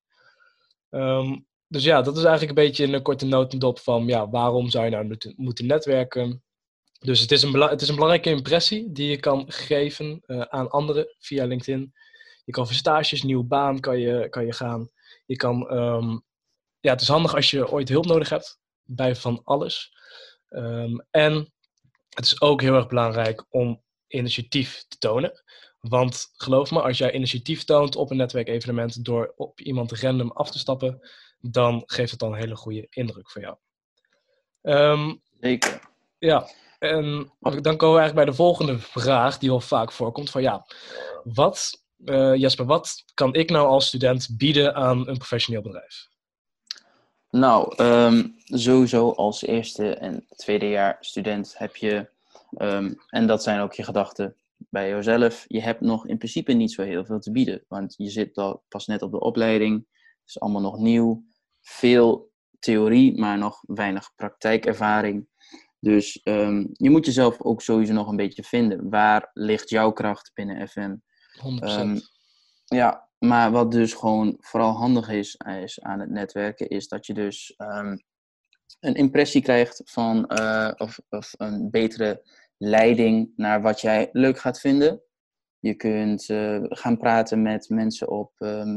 Ehm, 0.90 1.40
dus 1.68 1.84
ja, 1.84 2.02
dat 2.02 2.18
is 2.18 2.24
eigenlijk 2.24 2.58
een 2.58 2.66
beetje 2.66 2.94
een 2.94 3.02
korte 3.02 3.26
notendop 3.26 3.80
van 3.80 4.08
ja, 4.08 4.30
waarom 4.30 4.70
zou 4.70 4.86
je 4.86 4.92
nou 4.92 5.34
moeten 5.36 5.66
netwerken. 5.66 6.44
Dus 7.00 7.20
het 7.20 7.32
is, 7.32 7.42
een 7.42 7.62
het 7.62 7.82
is 7.82 7.88
een 7.88 7.96
belangrijke 7.96 8.30
impressie 8.30 8.92
die 8.92 9.10
je 9.10 9.20
kan 9.20 9.46
geven 9.48 10.24
uh, 10.28 10.42
aan 10.42 10.70
anderen 10.70 11.16
via 11.20 11.46
LinkedIn. 11.46 11.94
Je 12.46 12.52
kan 12.52 12.66
voor 12.66 12.76
stages, 12.76 13.24
nieuwe 13.24 13.44
baan 13.44 13.80
kan 13.80 14.00
je, 14.00 14.30
kan 14.30 14.46
je 14.46 14.54
gaan. 14.54 14.90
Je 15.26 15.36
kan, 15.36 15.74
um, 15.74 16.24
ja, 16.80 16.92
het 16.92 17.02
is 17.02 17.08
handig 17.08 17.36
als 17.36 17.52
je 17.52 17.72
ooit 17.72 17.90
hulp 17.90 18.06
nodig 18.06 18.30
hebt 18.30 18.60
bij 18.84 19.16
van 19.16 19.42
alles. 19.44 19.98
Um, 20.50 21.06
en 21.12 21.54
het 22.10 22.26
is 22.26 22.42
ook 22.42 22.62
heel 22.62 22.76
erg 22.76 22.88
belangrijk 22.88 23.46
om 23.50 23.84
initiatief 24.08 24.86
te 24.88 24.98
tonen. 24.98 25.44
Want 25.80 26.28
geloof 26.36 26.72
me, 26.72 26.82
als 26.82 26.98
jij 26.98 27.14
initiatief 27.14 27.64
toont 27.64 27.96
op 27.96 28.12
een 28.12 28.18
netwerkevenement 28.18 29.06
door 29.06 29.34
op 29.36 29.60
iemand 29.60 29.92
random 29.92 30.32
af 30.32 30.52
te 30.52 30.60
stappen, 30.60 31.10
dan 31.40 31.84
geeft 31.86 32.12
het 32.12 32.20
dan 32.20 32.32
een 32.32 32.40
hele 32.40 32.56
goede 32.56 32.88
indruk 32.90 33.32
voor 33.32 33.42
jou. 33.42 33.58
Um, 34.62 35.22
Zeker. 35.40 35.82
Ja, 36.18 36.50
en 36.90 37.32
dan 37.40 37.78
komen 37.78 37.96
we 37.96 38.02
eigenlijk 38.02 38.14
bij 38.14 38.26
de 38.26 38.34
volgende 38.34 38.80
vraag 38.80 39.38
die 39.38 39.50
wel 39.50 39.60
vaak 39.60 39.92
voorkomt. 39.92 40.30
Van 40.30 40.42
ja, 40.42 40.66
wat, 41.24 41.84
uh, 42.06 42.36
Jesper, 42.36 42.66
wat 42.66 43.04
kan 43.14 43.34
ik 43.34 43.50
nou 43.50 43.68
als 43.68 43.88
student 43.88 44.28
bieden 44.38 44.76
aan 44.76 45.08
een 45.08 45.18
professioneel 45.18 45.62
bedrijf? 45.62 46.08
Nou, 47.30 47.84
um, 47.84 48.36
sowieso 48.46 49.12
als 49.12 49.42
eerste 49.42 49.96
en 49.96 50.26
tweede 50.36 50.70
jaar 50.70 50.98
student 51.00 51.58
heb 51.58 51.76
je, 51.76 52.10
um, 52.58 53.02
en 53.10 53.28
dat 53.28 53.44
zijn 53.44 53.60
ook 53.60 53.74
je 53.74 53.84
gedachten 53.84 54.36
bij 54.70 54.90
jezelf, 54.90 55.46
je 55.48 55.62
hebt 55.62 55.82
nog 55.82 56.08
in 56.08 56.18
principe 56.18 56.54
niet 56.54 56.72
zo 56.72 56.82
heel 56.82 57.06
veel 57.06 57.20
te 57.20 57.32
bieden. 57.32 57.66
Want 57.68 57.94
je 57.98 58.10
zit 58.10 58.38
al 58.38 58.64
pas 58.68 58.86
net 58.86 59.02
op 59.02 59.12
de 59.12 59.20
opleiding, 59.20 59.86
het 60.00 60.30
is 60.30 60.40
allemaal 60.40 60.62
nog 60.62 60.78
nieuw, 60.78 61.24
veel 61.62 62.32
theorie, 62.60 63.20
maar 63.20 63.38
nog 63.38 63.60
weinig 63.62 64.12
praktijkervaring. 64.16 65.28
Dus 65.86 66.22
um, 66.24 66.70
je 66.74 66.90
moet 66.90 67.06
jezelf 67.06 67.42
ook 67.42 67.62
sowieso 67.62 67.94
nog 67.94 68.08
een 68.08 68.16
beetje 68.16 68.44
vinden. 68.44 68.90
Waar 68.90 69.30
ligt 69.34 69.70
jouw 69.70 69.92
kracht 69.92 70.32
binnen 70.34 70.68
FM? 70.68 70.96
100%. 72.00 72.02
ja, 72.66 73.10
maar 73.18 73.52
wat 73.52 73.72
dus 73.72 73.94
gewoon 73.94 74.36
vooral 74.40 74.72
handig 74.72 75.10
is, 75.10 75.38
is 75.62 75.82
aan 75.82 76.00
het 76.00 76.10
netwerken, 76.10 76.68
is 76.68 76.88
dat 76.88 77.06
je 77.06 77.14
dus 77.14 77.54
um, 77.58 78.04
een 78.80 78.94
impressie 78.94 79.42
krijgt 79.42 79.82
van, 79.86 80.32
uh, 80.40 80.72
of, 80.78 81.00
of 81.10 81.34
een 81.38 81.70
betere 81.70 82.22
leiding 82.58 83.32
naar 83.36 83.62
wat 83.62 83.82
jij 83.82 84.10
leuk 84.12 84.40
gaat 84.40 84.60
vinden. 84.60 85.02
Je 85.60 85.76
kunt 85.76 86.30
uh, 86.30 86.64
gaan 86.64 86.98
praten 86.98 87.42
met 87.42 87.70
mensen 87.70 88.10
op 88.10 88.32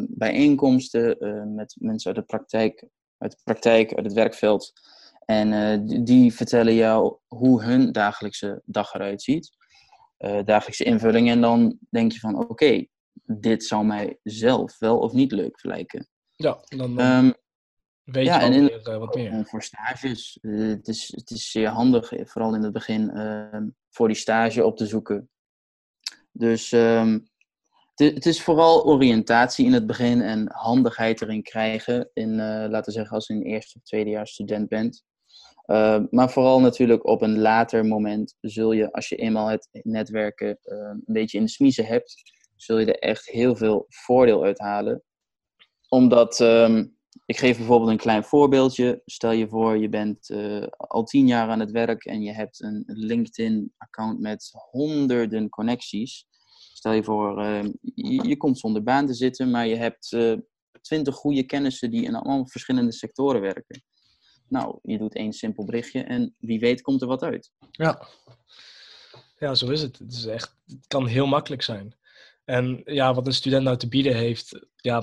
bijeenkomsten, 0.09 1.17
uh, 1.27 1.55
met 1.55 1.77
mensen 1.79 2.15
uit 2.15 2.21
de 2.21 2.37
praktijk, 2.37 2.87
uit 3.19 3.31
de 3.31 3.41
praktijk, 3.45 3.95
uit 3.95 4.05
het 4.05 4.15
werkveld. 4.15 4.73
En 5.31 5.87
die, 5.87 6.03
die 6.03 6.35
vertellen 6.35 6.75
jou 6.75 7.19
hoe 7.27 7.63
hun 7.63 7.93
dagelijkse 7.93 8.63
dag 8.65 8.95
eruit 8.95 9.23
ziet. 9.23 9.57
dagelijkse 10.45 10.85
invulling. 10.85 11.29
En 11.31 11.41
dan 11.41 11.79
denk 11.91 12.13
je 12.13 12.19
van 12.19 12.35
oké, 12.35 12.51
okay, 12.51 12.89
dit 13.25 13.65
zou 13.65 13.85
mij 13.85 14.19
zelf 14.23 14.79
wel 14.79 14.99
of 14.99 15.13
niet 15.13 15.33
leuk 15.33 15.59
lijken. 15.63 16.09
Ja, 16.37 16.59
dan, 16.77 16.97
dan 16.97 17.25
um, 17.25 17.35
weet 18.03 18.27
ja, 18.27 18.39
je 18.39 18.45
en 18.45 18.53
in, 18.53 18.67
weer, 18.67 18.89
uh, 18.89 18.99
wat 18.99 19.15
meer. 19.15 19.47
Voor 19.47 19.63
stages, 19.63 20.39
het, 20.41 20.89
is, 20.89 21.13
het 21.17 21.31
is 21.31 21.51
zeer 21.51 21.69
handig, 21.69 22.13
vooral 22.17 22.55
in 22.55 22.63
het 22.63 22.73
begin, 22.73 23.11
uh, 23.15 23.61
voor 23.91 24.09
die 24.09 24.17
stage 24.17 24.65
op 24.65 24.77
te 24.77 24.87
zoeken. 24.87 25.31
Dus 26.33 26.73
um, 26.73 27.29
het 27.95 28.27
is 28.27 28.43
vooral 28.43 28.85
oriëntatie 28.85 29.67
in 29.67 29.73
het 29.73 29.87
begin 29.87 30.21
en 30.21 30.53
handigheid 30.53 31.23
erin 31.23 31.43
krijgen. 31.43 32.11
In, 32.13 32.37
laten 32.37 32.85
we 32.85 32.91
zeggen, 32.91 33.15
als 33.15 33.27
je 33.27 33.35
een 33.35 33.43
eerste 33.43 33.79
of 33.79 33.83
tweede 33.83 34.11
jaar 34.11 34.27
student 34.27 34.69
bent. 34.69 35.05
Uh, 35.69 36.01
maar 36.11 36.31
vooral 36.31 36.61
natuurlijk 36.61 37.07
op 37.07 37.23
een 37.23 37.39
later 37.39 37.85
moment 37.87 38.37
zul 38.41 38.73
je, 38.73 38.93
als 38.93 39.09
je 39.09 39.17
eenmaal 39.17 39.49
het 39.49 39.69
netwerken 39.83 40.59
uh, 40.65 40.79
een 40.79 41.03
beetje 41.05 41.39
in 41.39 41.45
de 41.45 41.51
smiezen 41.51 41.85
hebt, 41.85 42.33
zul 42.57 42.79
je 42.79 42.87
er 42.87 43.09
echt 43.09 43.27
heel 43.27 43.57
veel 43.57 43.85
voordeel 43.89 44.45
uit 44.45 44.59
halen. 44.59 45.03
Omdat, 45.89 46.41
um, 46.41 46.97
ik 47.27 47.39
geef 47.39 47.57
bijvoorbeeld 47.57 47.91
een 47.91 47.97
klein 47.97 48.25
voorbeeldje. 48.25 49.03
Stel 49.05 49.31
je 49.31 49.49
voor, 49.49 49.77
je 49.77 49.89
bent 49.89 50.29
uh, 50.29 50.67
al 50.77 51.05
tien 51.05 51.27
jaar 51.27 51.49
aan 51.49 51.61
het 51.61 51.71
werk 51.71 52.05
en 52.05 52.23
je 52.23 52.33
hebt 52.33 52.63
een 52.63 52.83
LinkedIn-account 52.87 54.21
met 54.21 54.51
honderden 54.71 55.49
connecties. 55.49 56.27
Stel 56.73 56.93
je 56.93 57.05
voor, 57.05 57.43
uh, 57.43 57.63
je, 57.83 58.29
je, 58.29 58.37
komt 58.37 58.59
zonder 58.59 58.83
baan 58.83 59.07
te 59.07 59.15
zitten, 59.15 59.51
maar 59.51 59.67
je 59.67 59.77
hebt 59.77 60.17
twintig 60.81 61.15
goede 61.15 61.43
kennissen 61.43 61.91
die 61.91 62.05
in 62.05 62.15
allemaal 62.15 62.47
verschillende 62.47 62.93
sectoren 62.93 63.41
werken. 63.41 63.83
Nou, 64.49 64.79
je 64.83 64.99
doet 64.99 65.15
één 65.15 65.33
simpel 65.33 65.65
berichtje 65.65 66.03
en 66.03 66.35
wie 66.39 66.61
weet 66.61 66.81
komt 66.81 67.03
er 67.03 67.09
wat 67.09 67.23
uit. 67.23 67.53
Ja, 67.71 68.09
ja 69.39 69.55
zo 69.55 69.71
is 69.71 69.83
het. 69.83 69.99
Het, 69.99 70.13
is 70.13 70.27
echt, 70.27 70.57
kan 70.87 71.07
heel 71.07 71.27
makkelijk 71.27 71.63
zijn. 71.63 71.97
En 72.45 72.81
ja, 72.85 73.15
wat 73.15 73.27
een 73.27 73.33
student 73.33 73.65
nou 73.65 73.77
te 73.77 73.89
bieden 73.89 74.17
heeft, 74.17 74.67
ja, 74.77 75.03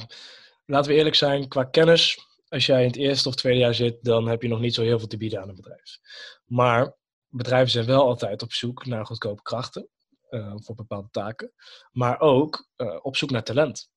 laten 0.65 0.91
we 0.91 0.97
eerlijk 0.97 1.15
zijn, 1.15 1.47
qua 1.47 1.63
kennis, 1.63 2.19
als 2.47 2.65
jij 2.65 2.81
in 2.81 2.87
het 2.87 2.95
eerste 2.95 3.29
of 3.29 3.35
tweede 3.35 3.59
jaar 3.59 3.75
zit, 3.75 4.03
dan 4.03 4.27
heb 4.27 4.41
je 4.41 4.47
nog 4.47 4.59
niet 4.59 4.73
zo 4.73 4.81
heel 4.81 4.99
veel 4.99 5.07
te 5.07 5.17
bieden 5.17 5.41
aan 5.41 5.49
een 5.49 5.55
bedrijf. 5.55 5.99
Maar 6.45 6.95
bedrijven 7.27 7.71
zijn 7.71 7.85
wel 7.85 8.07
altijd 8.07 8.41
op 8.41 8.53
zoek 8.53 8.85
naar 8.85 9.05
goedkope 9.05 9.41
krachten 9.41 9.89
uh, 10.29 10.53
voor 10.55 10.75
bepaalde 10.75 11.07
taken, 11.11 11.53
maar 11.91 12.19
ook 12.19 12.67
uh, 12.77 12.99
op 13.01 13.15
zoek 13.15 13.29
naar 13.29 13.43
talent. 13.43 13.89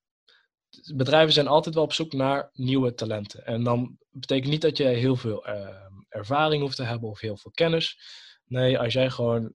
Bedrijven 0.94 1.32
zijn 1.32 1.46
altijd 1.46 1.74
wel 1.74 1.84
op 1.84 1.92
zoek 1.92 2.12
naar 2.12 2.50
nieuwe 2.52 2.94
talenten. 2.94 3.46
En 3.46 3.64
dan 3.64 3.98
betekent 4.10 4.50
niet 4.50 4.62
dat 4.62 4.76
je 4.76 4.84
heel 4.84 5.16
veel 5.16 5.48
uh, 5.48 5.68
ervaring 6.08 6.62
hoeft 6.62 6.76
te 6.76 6.82
hebben 6.82 7.08
of 7.08 7.20
heel 7.20 7.36
veel 7.36 7.50
kennis. 7.50 7.98
Nee, 8.44 8.78
als 8.78 8.92
jij 8.92 9.10
gewoon 9.10 9.54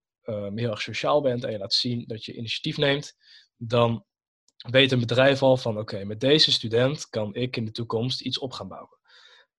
heel 0.55 0.69
erg 0.69 0.81
sociaal 0.81 1.21
bent 1.21 1.43
en 1.43 1.51
je 1.51 1.57
laat 1.57 1.73
zien 1.73 2.03
dat 2.07 2.25
je 2.25 2.35
initiatief 2.35 2.77
neemt, 2.77 3.13
dan 3.57 4.05
weet 4.71 4.91
een 4.91 4.99
bedrijf 4.99 5.41
al 5.41 5.57
van 5.57 5.77
oké, 5.77 6.03
met 6.03 6.19
deze 6.19 6.51
student 6.51 7.09
kan 7.09 7.35
ik 7.35 7.57
in 7.57 7.65
de 7.65 7.71
toekomst 7.71 8.21
iets 8.21 8.39
op 8.39 8.51
gaan 8.51 8.67
bouwen. 8.67 8.97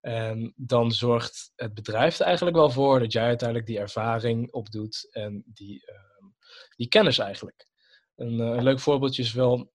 En 0.00 0.52
dan 0.56 0.92
zorgt 0.92 1.52
het 1.54 1.75
bedrijf 1.75 2.18
er 2.18 2.26
eigenlijk 2.26 2.56
wel 2.56 2.70
voor 2.70 2.99
dat 2.99 3.12
jij 3.12 3.25
uiteindelijk 3.25 3.68
die 3.68 3.78
ervaring 3.78 4.52
opdoet 4.52 5.08
en 5.11 5.44
die, 5.46 5.82
uh, 5.90 6.26
die 6.76 6.88
kennis 6.88 7.18
eigenlijk. 7.18 7.66
Een, 8.16 8.32
uh, 8.32 8.46
een, 8.46 8.62
leuk 8.62 8.80
voorbeeldje 8.80 9.23
is 9.23 9.32
wel 9.32 9.73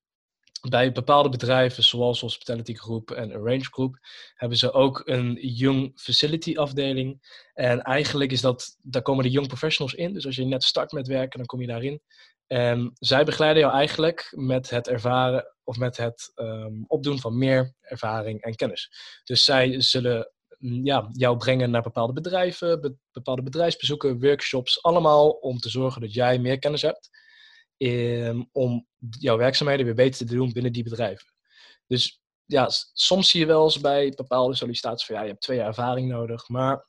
bij 0.69 0.91
bepaalde 0.91 1.29
bedrijven 1.29 1.83
zoals 1.83 2.21
Hospitality 2.21 2.73
Group 2.73 3.11
en 3.11 3.31
Arrange 3.31 3.67
Group 3.71 3.97
hebben 4.33 4.57
ze 4.57 4.71
ook 4.71 5.01
een 5.05 5.33
Young 5.41 5.91
Facility 5.95 6.55
afdeling. 6.55 7.21
En 7.53 7.81
eigenlijk 7.81 8.31
is 8.31 8.41
dat, 8.41 8.77
daar 8.81 9.01
komen 9.01 9.23
de 9.23 9.29
Young 9.29 9.47
Professionals 9.47 9.93
in. 9.93 10.13
Dus 10.13 10.25
als 10.25 10.35
je 10.35 10.45
net 10.45 10.63
start 10.63 10.91
met 10.91 11.07
werken, 11.07 11.37
dan 11.37 11.47
kom 11.47 11.61
je 11.61 11.67
daarin. 11.67 12.01
En 12.47 12.91
zij 12.93 13.23
begeleiden 13.23 13.61
jou 13.61 13.75
eigenlijk 13.75 14.33
met 14.35 14.69
het 14.69 14.87
ervaren 14.87 15.55
of 15.63 15.77
met 15.77 15.97
het 15.97 16.31
um, 16.35 16.85
opdoen 16.87 17.19
van 17.19 17.37
meer 17.37 17.73
ervaring 17.81 18.41
en 18.41 18.55
kennis. 18.55 18.91
Dus 19.23 19.43
zij 19.43 19.81
zullen 19.81 20.31
mm, 20.57 20.85
ja, 20.85 21.09
jou 21.11 21.37
brengen 21.37 21.71
naar 21.71 21.81
bepaalde 21.81 22.13
bedrijven, 22.13 22.81
be 22.81 22.95
bepaalde 23.11 23.43
bedrijfsbezoeken, 23.43 24.19
workshops, 24.19 24.83
allemaal 24.83 25.29
om 25.29 25.57
te 25.57 25.69
zorgen 25.69 26.01
dat 26.01 26.13
jij 26.13 26.39
meer 26.39 26.59
kennis 26.59 26.81
hebt. 26.81 27.09
Um, 27.81 28.49
om 28.51 28.87
jouw 28.99 29.37
werkzaamheden 29.37 29.85
weer 29.85 29.95
beter 29.95 30.27
te 30.27 30.33
doen 30.33 30.53
binnen 30.53 30.73
die 30.73 30.83
bedrijven. 30.83 31.33
Dus 31.87 32.21
ja, 32.45 32.69
soms 32.93 33.29
zie 33.29 33.39
je 33.39 33.45
wel 33.45 33.63
eens 33.63 33.79
bij 33.79 34.13
bepaalde 34.15 34.55
sollicitaties 34.55 35.05
van 35.05 35.15
ja, 35.15 35.21
je 35.21 35.27
hebt 35.27 35.41
twee 35.41 35.57
jaar 35.57 35.67
ervaring 35.67 36.09
nodig, 36.09 36.47
maar 36.47 36.87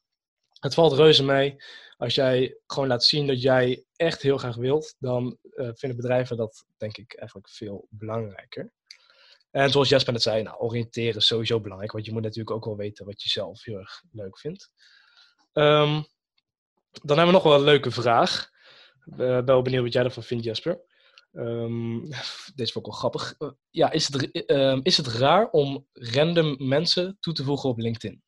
het 0.61 0.75
valt 0.75 0.93
reuze 0.93 1.25
mee. 1.25 1.57
Als 1.97 2.15
jij 2.15 2.59
gewoon 2.67 2.89
laat 2.89 3.05
zien 3.05 3.27
dat 3.27 3.43
jij 3.43 3.85
echt 3.97 4.23
heel 4.23 4.39
graag 4.39 4.57
wilt, 4.57 4.95
dan 4.99 5.39
uh, 5.43 5.71
vinden 5.75 5.99
bedrijven 5.99 6.37
dat 6.37 6.65
denk 6.77 6.97
ik 6.97 7.15
eigenlijk 7.15 7.49
veel 7.49 7.87
belangrijker. 7.91 8.73
En 9.51 9.71
zoals 9.71 9.89
Jasper 9.89 10.13
net 10.13 10.23
zei, 10.23 10.43
nou, 10.43 10.59
oriënteren 10.59 11.17
is 11.17 11.27
sowieso 11.27 11.61
belangrijk, 11.61 11.93
want 11.93 12.05
je 12.05 12.13
moet 12.13 12.23
natuurlijk 12.23 12.57
ook 12.57 12.65
wel 12.65 12.77
weten 12.77 13.07
wat 13.07 13.23
je 13.23 13.29
zelf 13.29 13.65
heel 13.65 13.79
erg 13.79 14.03
leuk 14.13 14.39
vindt. 14.39 14.71
Um, 15.53 16.07
dan 17.03 17.17
hebben 17.17 17.27
we 17.27 17.33
nog 17.33 17.43
wel 17.43 17.55
een 17.55 17.65
leuke 17.65 17.91
vraag. 17.91 18.51
Ben 19.17 19.45
wel 19.45 19.63
benieuwd 19.63 19.83
wat 19.83 19.93
jij 19.93 20.05
ervan 20.05 20.23
vindt, 20.23 20.45
Jasper. 20.45 20.81
Ehm, 21.33 22.01
deze 22.55 22.73
vond 22.73 22.87
ik 22.87 22.93
wel 22.93 23.01
grappig. 23.01 23.35
Eh, 23.39 23.51
ja, 23.71 23.91
is 23.91 24.13
het, 24.13 24.47
ehm, 24.47 24.81
is 24.83 24.97
het 24.97 25.07
raar 25.07 25.51
om 25.51 25.87
random 25.93 26.57
mensen 26.59 27.17
toe 27.21 27.33
te 27.33 27.45
voegen 27.45 27.69
op 27.69 27.79
LinkedIn? 27.79 28.23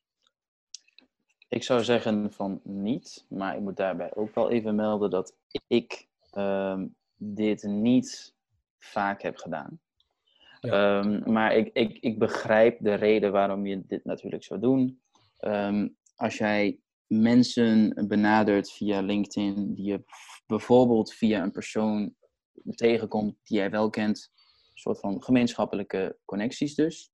Ik 1.49 1.63
zou 1.63 1.85
zeggen 1.85 2.33
van 2.33 2.61
niet, 2.65 3.27
maar 3.29 3.57
ik 3.57 3.61
moet 3.61 3.77
daarbij 3.77 4.15
ook 4.15 4.35
wel 4.35 4.51
even 4.51 4.75
melden 4.75 5.11
dat 5.11 5.37
ik 5.67 6.09
ehm, 6.31 6.87
dit 7.17 7.63
niet 7.63 8.35
vaak 8.79 9.23
heb 9.23 9.37
gedaan. 9.37 9.81
Maar 11.25 11.57
ik, 11.57 11.71
ik, 11.73 11.99
ik 12.01 12.19
begrijp 12.19 12.79
de 12.81 12.95
reden 12.95 13.33
waarom 13.33 13.67
je 13.67 13.83
dit 13.87 14.05
natuurlijk 14.05 14.45
zou 14.45 14.61
doen. 14.61 15.01
Als 16.17 16.37
jij 16.39 16.82
mensen 17.21 17.95
benadert 18.09 18.73
via 18.73 19.01
LinkedIn, 19.01 19.75
die 19.75 19.85
je 19.85 20.05
bijvoorbeeld 20.47 21.13
via 21.13 21.43
een 21.43 21.51
persoon 21.51 22.15
tegenkomt 22.75 23.37
die 23.43 23.57
jij 23.57 23.71
wel 23.71 23.91
kent, 23.91 24.31
een 24.35 24.79
soort 24.79 25.01
van 25.01 25.23
gemeenschappelijke 25.23 26.19
connecties 26.25 26.75
dus. 26.75 27.11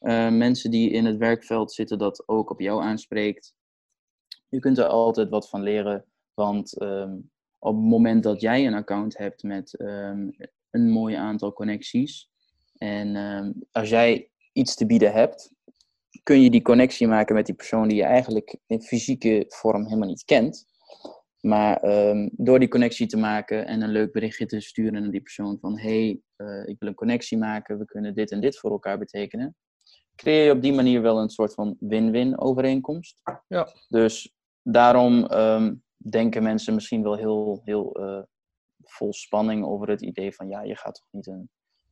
Uh, 0.00 0.30
mensen 0.30 0.70
die 0.70 0.90
in 0.90 1.04
het 1.04 1.16
werkveld 1.16 1.72
zitten 1.72 1.98
dat 1.98 2.28
ook 2.28 2.50
op 2.50 2.60
jou 2.60 2.82
aanspreekt. 2.82 3.54
Je 4.48 4.58
kunt 4.58 4.78
er 4.78 4.86
altijd 4.86 5.28
wat 5.28 5.48
van 5.48 5.62
leren, 5.62 6.04
want 6.34 6.78
ehm, 6.78 7.16
op 7.58 7.74
het 7.74 7.84
moment 7.84 8.22
dat 8.22 8.40
jij 8.40 8.66
een 8.66 8.74
account 8.74 9.18
hebt 9.18 9.42
met 9.42 9.74
een 10.70 10.90
mooi 10.90 11.14
aantal 11.14 11.52
connecties, 11.52 12.30
en 12.80 13.16
ehm, 13.16 13.52
als 13.72 13.88
jij 13.88 14.30
iets 14.52 14.74
te 14.74 14.86
bieden 14.86 15.12
hebt, 15.12 15.52
kun 16.22 16.42
je 16.42 16.50
die 16.50 16.62
connectie 16.62 17.06
maken 17.06 17.34
met 17.34 17.46
die 17.46 17.54
persoon 17.54 17.88
die 17.88 17.96
je 17.96 18.04
eigenlijk 18.04 18.56
in 18.66 18.82
fysieke 18.82 19.44
vorm 19.48 19.84
helemaal 19.84 20.08
niet 20.08 20.24
kent. 20.24 20.68
Maar 21.40 21.76
ehm, 21.76 22.28
door 22.32 22.58
die 22.58 22.68
connectie 22.68 23.06
te 23.06 23.16
maken 23.16 23.66
en 23.66 23.82
een 23.82 23.90
leuk 23.90 24.12
berichtje 24.12 24.46
te 24.46 24.60
sturen 24.60 25.02
naar 25.02 25.10
die 25.10 25.20
persoon 25.20 25.58
van 25.60 25.78
hey, 25.78 26.20
uh, 26.36 26.66
ik 26.66 26.76
wil 26.78 26.88
een 26.88 26.94
connectie 26.94 27.38
maken, 27.38 27.78
we 27.78 27.84
kunnen 27.84 28.14
dit 28.14 28.30
en 28.30 28.40
dit 28.40 28.58
voor 28.58 28.70
elkaar 28.70 28.98
betekenen, 28.98 29.56
creëer 30.16 30.44
je 30.44 30.52
op 30.52 30.62
die 30.62 30.72
manier 30.72 31.02
wel 31.02 31.18
een 31.18 31.30
soort 31.30 31.54
van 31.54 31.76
win-win 31.78 32.40
overeenkomst. 32.40 33.20
Ja. 33.48 33.68
Dus 33.88 34.34
daarom 34.62 35.26
ehm, 35.26 35.74
denken 35.96 36.42
mensen 36.42 36.74
misschien 36.74 37.02
wel 37.02 37.16
heel, 37.16 37.60
heel 37.64 38.00
uh, 38.00 38.22
vol 38.82 39.12
spanning 39.12 39.64
over 39.64 39.88
het 39.88 40.02
idee 40.02 40.34
van 40.34 40.48
ja, 40.48 40.62
je 40.62 40.76
gaat 40.76 40.94
toch 40.94 41.08
niet 41.10 41.26
een 41.26 41.50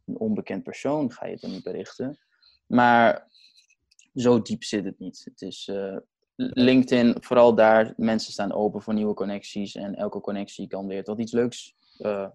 een 0.09 0.19
onbekend 0.19 0.63
persoon 0.63 1.13
ga 1.13 1.27
je 1.27 1.33
het 1.33 1.41
dan 1.41 1.51
niet 1.51 1.63
berichten. 1.63 2.19
Maar 2.67 3.31
zo 4.21 4.43
diep 4.43 4.65
zit 4.65 4.85
het 4.85 4.99
niet. 4.99 5.23
Het 5.25 5.43
is 5.43 5.69
uh, 5.73 5.97
LinkedIn, 6.37 7.17
vooral 7.21 7.55
daar, 7.55 7.93
mensen 7.97 8.33
staan 8.33 8.53
open 8.53 8.83
voor 8.83 8.95
nieuwe 8.95 9.15
connecties 9.15 9.75
en 9.75 9.95
elke 9.95 10.21
connectie 10.21 10.67
kan 10.67 10.87
weer 10.87 11.05
tot 11.05 11.19
iets 11.19 11.33
leuks 11.33 11.75
uh, 11.99 12.29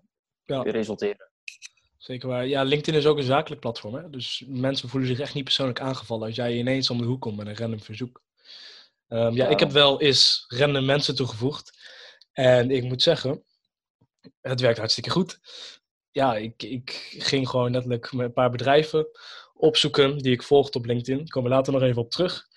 ja. 0.44 0.62
resulteren. 0.62 1.32
Zeker 1.98 2.28
waar. 2.28 2.48
Ja, 2.48 2.64
LinkedIn 2.64 3.00
is 3.00 3.06
ook 3.06 3.18
een 3.18 3.24
zakelijk 3.24 3.62
platform. 3.62 3.96
Hè? 3.96 4.10
Dus 4.10 4.44
mensen 4.48 4.90
voelen 4.90 5.10
zich 5.10 5.20
echt 5.20 5.34
niet 5.34 5.44
persoonlijk 5.44 5.80
aangevallen 5.80 6.28
als 6.28 6.36
jij 6.36 6.58
ineens 6.58 6.90
om 6.90 6.98
de 6.98 7.04
hoek 7.04 7.22
komt 7.22 7.38
met 7.38 7.48
een 7.48 7.58
random 7.58 7.80
verzoek. 7.80 8.22
Um, 9.08 9.36
ja, 9.36 9.48
ik 9.48 9.60
heb 9.60 9.72
wel 9.72 10.02
eens 10.02 10.46
random 10.48 10.86
mensen 10.86 11.16
toegevoegd. 11.16 11.92
En 12.32 12.72
ik 12.72 12.84
moet 12.84 13.02
zeggen, 13.02 13.44
het 14.42 14.62
werkt 14.62 14.78
hartstikke 14.78 15.10
goed 15.10 15.40
ja, 16.14 16.36
ik, 16.36 16.64
ik 16.64 17.16
ging 17.18 17.50
gewoon 17.50 17.72
letterlijk 17.72 18.12
met 18.12 18.26
een 18.26 18.34
paar 18.34 18.50
bedrijven 18.50 19.08
opzoeken 19.54 20.18
die 20.18 20.32
ik 20.32 20.44
volgde 20.44 20.78
op 20.78 20.86
LinkedIn. 20.86 21.18
Daar 21.18 21.28
komen 21.28 21.50
we 21.50 21.56
later 21.56 21.74
nog 21.74 21.82
even 21.82 22.02
op 22.02 22.12
terug. 22.12 22.48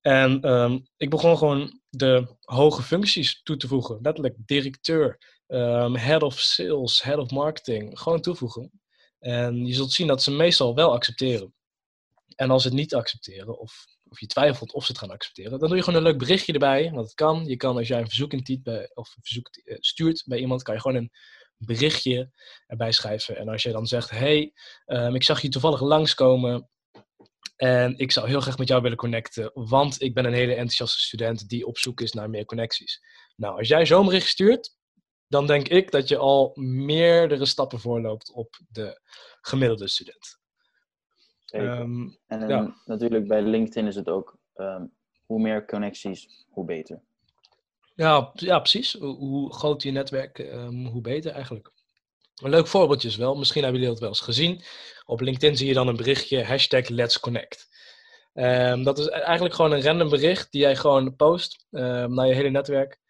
En 0.00 0.50
um, 0.50 0.86
ik 0.96 1.10
begon 1.10 1.38
gewoon 1.38 1.80
de 1.88 2.36
hoge 2.40 2.82
functies 2.82 3.42
toe 3.42 3.56
te 3.56 3.68
voegen. 3.68 3.98
Letterlijk 4.02 4.36
directeur, 4.38 5.18
um, 5.46 5.96
head 5.96 6.22
of 6.22 6.40
sales, 6.40 7.02
head 7.02 7.18
of 7.18 7.30
marketing. 7.30 7.98
Gewoon 7.98 8.20
toevoegen. 8.20 8.80
En 9.18 9.66
je 9.66 9.74
zult 9.74 9.92
zien 9.92 10.06
dat 10.06 10.22
ze 10.22 10.30
meestal 10.30 10.74
wel 10.74 10.92
accepteren. 10.92 11.54
En 12.36 12.50
als 12.50 12.62
ze 12.62 12.68
het 12.68 12.76
niet 12.76 12.94
accepteren, 12.94 13.58
of, 13.58 13.84
of 14.08 14.20
je 14.20 14.26
twijfelt 14.26 14.72
of 14.72 14.84
ze 14.84 14.92
het 14.92 15.00
gaan 15.00 15.10
accepteren, 15.10 15.58
dan 15.58 15.68
doe 15.68 15.76
je 15.76 15.82
gewoon 15.82 15.98
een 15.98 16.06
leuk 16.06 16.18
berichtje 16.18 16.52
erbij. 16.52 16.90
Want 16.90 17.06
het 17.06 17.14
kan. 17.14 17.44
Je 17.46 17.56
kan 17.56 17.76
als 17.76 17.88
jij 17.88 18.00
een 18.00 18.08
verzoek, 18.08 18.62
bij, 18.62 18.90
of 18.94 19.16
een 19.16 19.22
verzoek 19.22 19.48
eh, 19.48 19.76
stuurt 19.80 20.24
bij 20.26 20.38
iemand, 20.38 20.62
kan 20.62 20.74
je 20.74 20.80
gewoon 20.80 20.96
een 20.96 21.10
berichtje 21.66 22.30
erbij 22.66 22.92
schrijven. 22.92 23.36
En 23.36 23.48
als 23.48 23.62
je 23.62 23.72
dan 23.72 23.86
zegt, 23.86 24.10
hey, 24.10 24.52
um, 24.86 25.14
ik 25.14 25.22
zag 25.22 25.40
je 25.42 25.48
toevallig 25.48 25.80
langskomen 25.80 26.68
en 27.56 27.98
ik 27.98 28.12
zou 28.12 28.28
heel 28.28 28.40
graag 28.40 28.58
met 28.58 28.68
jou 28.68 28.82
willen 28.82 28.96
connecten, 28.96 29.50
want 29.54 30.02
ik 30.02 30.14
ben 30.14 30.24
een 30.24 30.32
hele 30.32 30.54
enthousiaste 30.54 31.00
student 31.00 31.48
die 31.48 31.66
op 31.66 31.78
zoek 31.78 32.00
is 32.00 32.12
naar 32.12 32.30
meer 32.30 32.44
connecties. 32.44 33.00
Nou, 33.36 33.58
als 33.58 33.68
jij 33.68 33.86
zo'n 33.86 34.04
bericht 34.04 34.26
stuurt, 34.26 34.76
dan 35.28 35.46
denk 35.46 35.68
ik 35.68 35.90
dat 35.90 36.08
je 36.08 36.16
al 36.16 36.50
meerdere 36.54 37.46
stappen 37.46 37.80
voorloopt 37.80 38.32
op 38.32 38.58
de 38.68 39.00
gemiddelde 39.40 39.88
student. 39.88 40.40
Um, 41.54 42.18
en 42.26 42.48
ja. 42.48 42.76
natuurlijk 42.84 43.28
bij 43.28 43.42
LinkedIn 43.42 43.86
is 43.86 43.94
het 43.94 44.08
ook, 44.08 44.38
um, 44.54 44.92
hoe 45.26 45.40
meer 45.40 45.66
connecties, 45.66 46.46
hoe 46.50 46.64
beter. 46.64 47.02
Ja, 47.94 48.30
ja 48.34 48.58
precies. 48.58 48.92
Hoe 48.92 49.54
groter 49.54 49.86
je 49.88 49.94
netwerk, 49.94 50.38
um, 50.38 50.86
hoe 50.86 51.00
beter 51.00 51.32
eigenlijk. 51.32 51.72
Een 52.42 52.50
leuk 52.50 52.66
voorbeeldje 52.66 53.08
is 53.08 53.16
wel, 53.16 53.34
misschien 53.36 53.62
hebben 53.62 53.80
jullie 53.80 53.94
dat 53.94 54.04
wel 54.04 54.14
eens 54.14 54.26
gezien. 54.26 54.62
Op 55.04 55.20
LinkedIn 55.20 55.56
zie 55.56 55.66
je 55.66 55.74
dan 55.74 55.88
een 55.88 55.96
berichtje, 55.96 56.44
hashtag 56.44 56.88
Let's 56.88 57.20
Connect. 57.20 57.70
Um, 58.34 58.82
dat 58.82 58.98
is 58.98 59.08
eigenlijk 59.08 59.54
gewoon 59.54 59.72
een 59.72 59.82
random 59.82 60.08
bericht 60.08 60.52
die 60.52 60.60
jij 60.60 60.76
gewoon 60.76 61.16
post 61.16 61.66
um, 61.70 62.14
naar 62.14 62.26
je 62.26 62.34
hele 62.34 62.50
netwerk. 62.50 63.00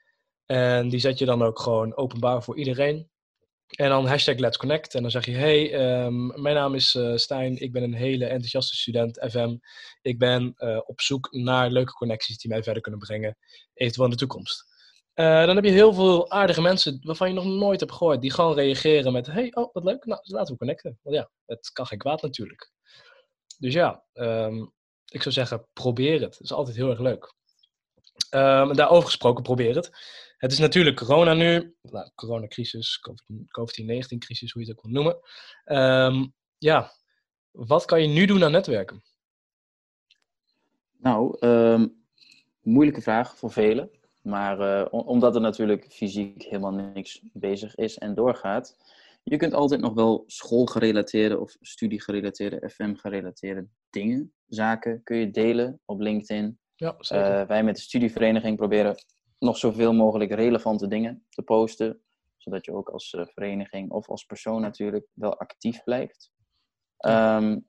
En 0.47 0.89
die 0.89 1.01
zet 1.01 1.19
je 1.19 1.25
dan 1.25 1.43
ook 1.43 1.61
gewoon 1.61 1.97
openbaar 1.97 2.43
voor 2.43 2.59
iedereen. 2.59 3.11
En 3.73 3.89
dan 3.89 4.07
hashtag 4.07 4.37
Let's 4.37 4.57
Connect. 4.57 4.95
En 4.95 5.03
dan 5.03 5.11
zeg 5.11 5.25
je, 5.25 5.33
hey, 5.33 5.71
mijn 6.37 6.55
naam 6.55 6.75
is 6.75 6.95
uh, 6.95 7.17
Stijn. 7.17 7.61
Ik 7.61 7.73
ben 7.73 7.83
een 7.83 7.95
hele 7.95 8.25
enthousiaste 8.25 8.77
student 8.77 9.27
FM. 9.31 9.57
Ik 10.03 10.19
ben 10.19 10.55
uh, 10.57 10.81
op 10.85 11.01
zoek 11.01 11.33
naar 11.33 11.71
leuke 11.71 11.93
connecties 11.93 12.39
die 12.39 12.51
mij 12.51 12.63
verder 12.63 12.83
kunnen 12.83 13.01
brengen, 13.01 13.37
eventueel 13.75 14.05
in 14.05 14.13
de 14.13 14.19
toekomst. 14.19 14.72
Uh, 15.15 15.47
dan 15.47 15.55
heb 15.57 15.65
je 15.65 15.71
heel 15.71 15.93
veel 15.93 16.31
aardige 16.31 16.61
mensen 16.61 16.99
waarvan 17.03 17.29
je 17.29 17.35
nog 17.35 17.45
nooit 17.45 17.81
hebt 17.81 17.93
gehoord, 17.93 18.21
die 18.21 18.31
gewoon 18.31 18.55
reageren 18.55 19.13
met: 19.13 19.27
hey, 19.27 19.55
oh 19.55 19.73
wat 19.73 19.85
leuk, 19.85 20.05
nou 20.05 20.21
laten 20.25 20.53
we 20.53 20.59
connecten. 20.59 20.99
Want 21.03 21.17
ja, 21.17 21.31
het 21.47 21.71
kan 21.73 21.87
geen 21.87 21.99
kwaad 21.99 22.23
natuurlijk. 22.23 22.71
Dus 23.59 23.75
ja, 23.75 24.05
um, 24.13 24.73
ik 25.05 25.23
zou 25.23 25.35
zeggen, 25.35 25.69
probeer 25.73 26.21
het. 26.21 26.35
Het 26.35 26.41
is 26.41 26.53
altijd 26.53 26.77
heel 26.77 26.91
erg 26.91 26.99
leuk. 26.99 27.35
Um, 28.31 28.75
daarover 28.75 29.05
gesproken, 29.05 29.43
probeer 29.43 29.75
het. 29.75 29.91
Het 30.37 30.53
is 30.53 30.59
natuurlijk 30.59 30.97
corona 30.97 31.35
nu, 31.35 31.77
nou, 31.83 32.11
coronacrisis, 32.15 33.01
COVID-19-crisis, 33.49 34.53
hoe 34.53 34.63
je 34.63 34.69
het 34.69 34.79
ook 34.79 34.85
wil 34.85 34.93
noemen. 34.93 35.21
Um, 35.65 36.35
ja, 36.59 36.93
wat 37.51 37.85
kan 37.85 38.03
je 38.03 38.09
nu 38.09 38.27
doen 38.27 38.45
aan 38.45 38.53
netwerken? 38.53 39.03
Nou, 40.99 41.39
moeilijke 42.61 43.03
vraag 43.03 43.37
voor 43.37 43.53
velen. 43.53 43.91
Maar 44.23 44.61
uh, 44.61 44.87
omdat 44.91 45.35
er 45.35 45.41
natuurlijk 45.41 45.93
fysiek 45.93 46.43
helemaal 46.43 46.73
niks 46.73 47.21
bezig 47.33 47.75
is 47.75 47.99
en 47.99 48.15
doorgaat, 48.15 48.77
je 49.23 49.37
kunt 49.37 49.55
altijd 49.55 49.81
nog 49.81 49.95
wel 49.95 50.25
schoolgerelateerde 50.27 51.41
of 51.41 51.57
studiegerelateerde, 51.61 52.71
FM-gerelateerde 52.71 53.67
dingen, 53.91 54.33
zaken 54.47 55.03
kun 55.03 55.17
je 55.17 55.31
delen 55.31 55.81
op 55.85 56.01
LinkedIn. 56.01 56.59
Ja, 56.75 56.95
zeker. 56.99 57.41
Uh, 57.41 57.47
wij 57.47 57.65
met 57.65 57.77
de 57.77 57.83
studievereniging 57.83 58.57
proberen 58.57 58.95
nog 59.39 59.57
zoveel 59.57 59.93
mogelijk 59.93 60.33
relevante 60.33 60.89
dingen 60.89 61.25
te 61.29 61.43
posten, 61.43 62.01
zodat 62.37 62.65
je 62.65 62.73
ook 62.73 62.89
als 62.89 63.13
uh, 63.13 63.27
vereniging 63.27 63.91
of 63.91 64.09
als 64.09 64.25
persoon 64.25 64.61
natuurlijk 64.61 65.07
wel 65.13 65.39
actief 65.39 65.83
blijft. 65.83 66.33
Um, 67.07 67.69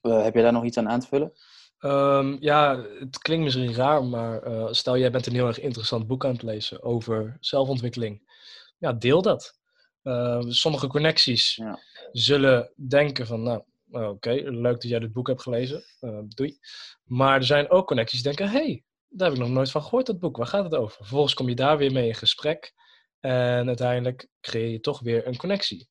heb 0.00 0.34
je 0.34 0.42
daar 0.42 0.52
nog 0.52 0.64
iets 0.64 0.78
aan 0.78 0.88
aan 0.88 1.00
te 1.00 1.06
vullen? 1.06 1.32
Um, 1.80 2.36
ja, 2.40 2.84
het 2.98 3.18
klinkt 3.18 3.44
misschien 3.44 3.74
raar, 3.74 4.04
maar 4.04 4.46
uh, 4.46 4.66
stel 4.70 4.98
jij 4.98 5.10
bent 5.10 5.26
een 5.26 5.34
heel 5.34 5.46
erg 5.46 5.60
interessant 5.60 6.06
boek 6.06 6.24
aan 6.24 6.32
het 6.32 6.42
lezen 6.42 6.82
over 6.82 7.36
zelfontwikkeling. 7.40 8.34
Ja, 8.78 8.92
deel 8.92 9.22
dat. 9.22 9.58
Uh, 10.02 10.40
sommige 10.40 10.86
connecties 10.86 11.54
ja. 11.54 11.78
zullen 12.12 12.72
denken 12.88 13.26
van, 13.26 13.42
nou, 13.42 13.62
oké, 13.90 14.06
okay, 14.06 14.42
leuk 14.42 14.72
dat 14.72 14.90
jij 14.90 14.98
dit 14.98 15.12
boek 15.12 15.26
hebt 15.26 15.42
gelezen, 15.42 15.84
uh, 16.00 16.18
doei. 16.28 16.58
Maar 17.04 17.36
er 17.36 17.44
zijn 17.44 17.70
ook 17.70 17.86
connecties 17.86 18.22
die 18.22 18.34
denken, 18.34 18.56
hey, 18.56 18.84
daar 19.08 19.28
heb 19.28 19.36
ik 19.36 19.42
nog 19.44 19.52
nooit 19.52 19.70
van 19.70 19.82
gehoord, 19.82 20.06
dat 20.06 20.18
boek, 20.18 20.36
waar 20.36 20.46
gaat 20.46 20.64
het 20.64 20.74
over? 20.74 20.96
Vervolgens 20.96 21.34
kom 21.34 21.48
je 21.48 21.54
daar 21.54 21.78
weer 21.78 21.92
mee 21.92 22.08
in 22.08 22.14
gesprek 22.14 22.74
en 23.20 23.66
uiteindelijk 23.66 24.28
creëer 24.40 24.70
je 24.70 24.80
toch 24.80 25.00
weer 25.00 25.26
een 25.26 25.36
connectie. 25.36 25.88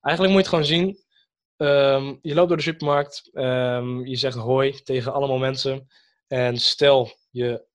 Eigenlijk 0.00 0.36
moet 0.36 0.44
je 0.44 0.56
het 0.56 0.68
gewoon 0.68 0.80
zien, 0.80 1.04
Um, 1.56 2.18
je 2.22 2.34
loopt 2.34 2.48
door 2.48 2.56
de 2.56 2.62
supermarkt, 2.62 3.30
um, 3.32 4.06
je 4.06 4.16
zegt 4.16 4.36
hoi 4.36 4.82
tegen 4.82 5.12
allemaal 5.12 5.38
mensen. 5.38 5.86
En 6.26 6.58
stel 6.58 7.10
je, 7.30 7.66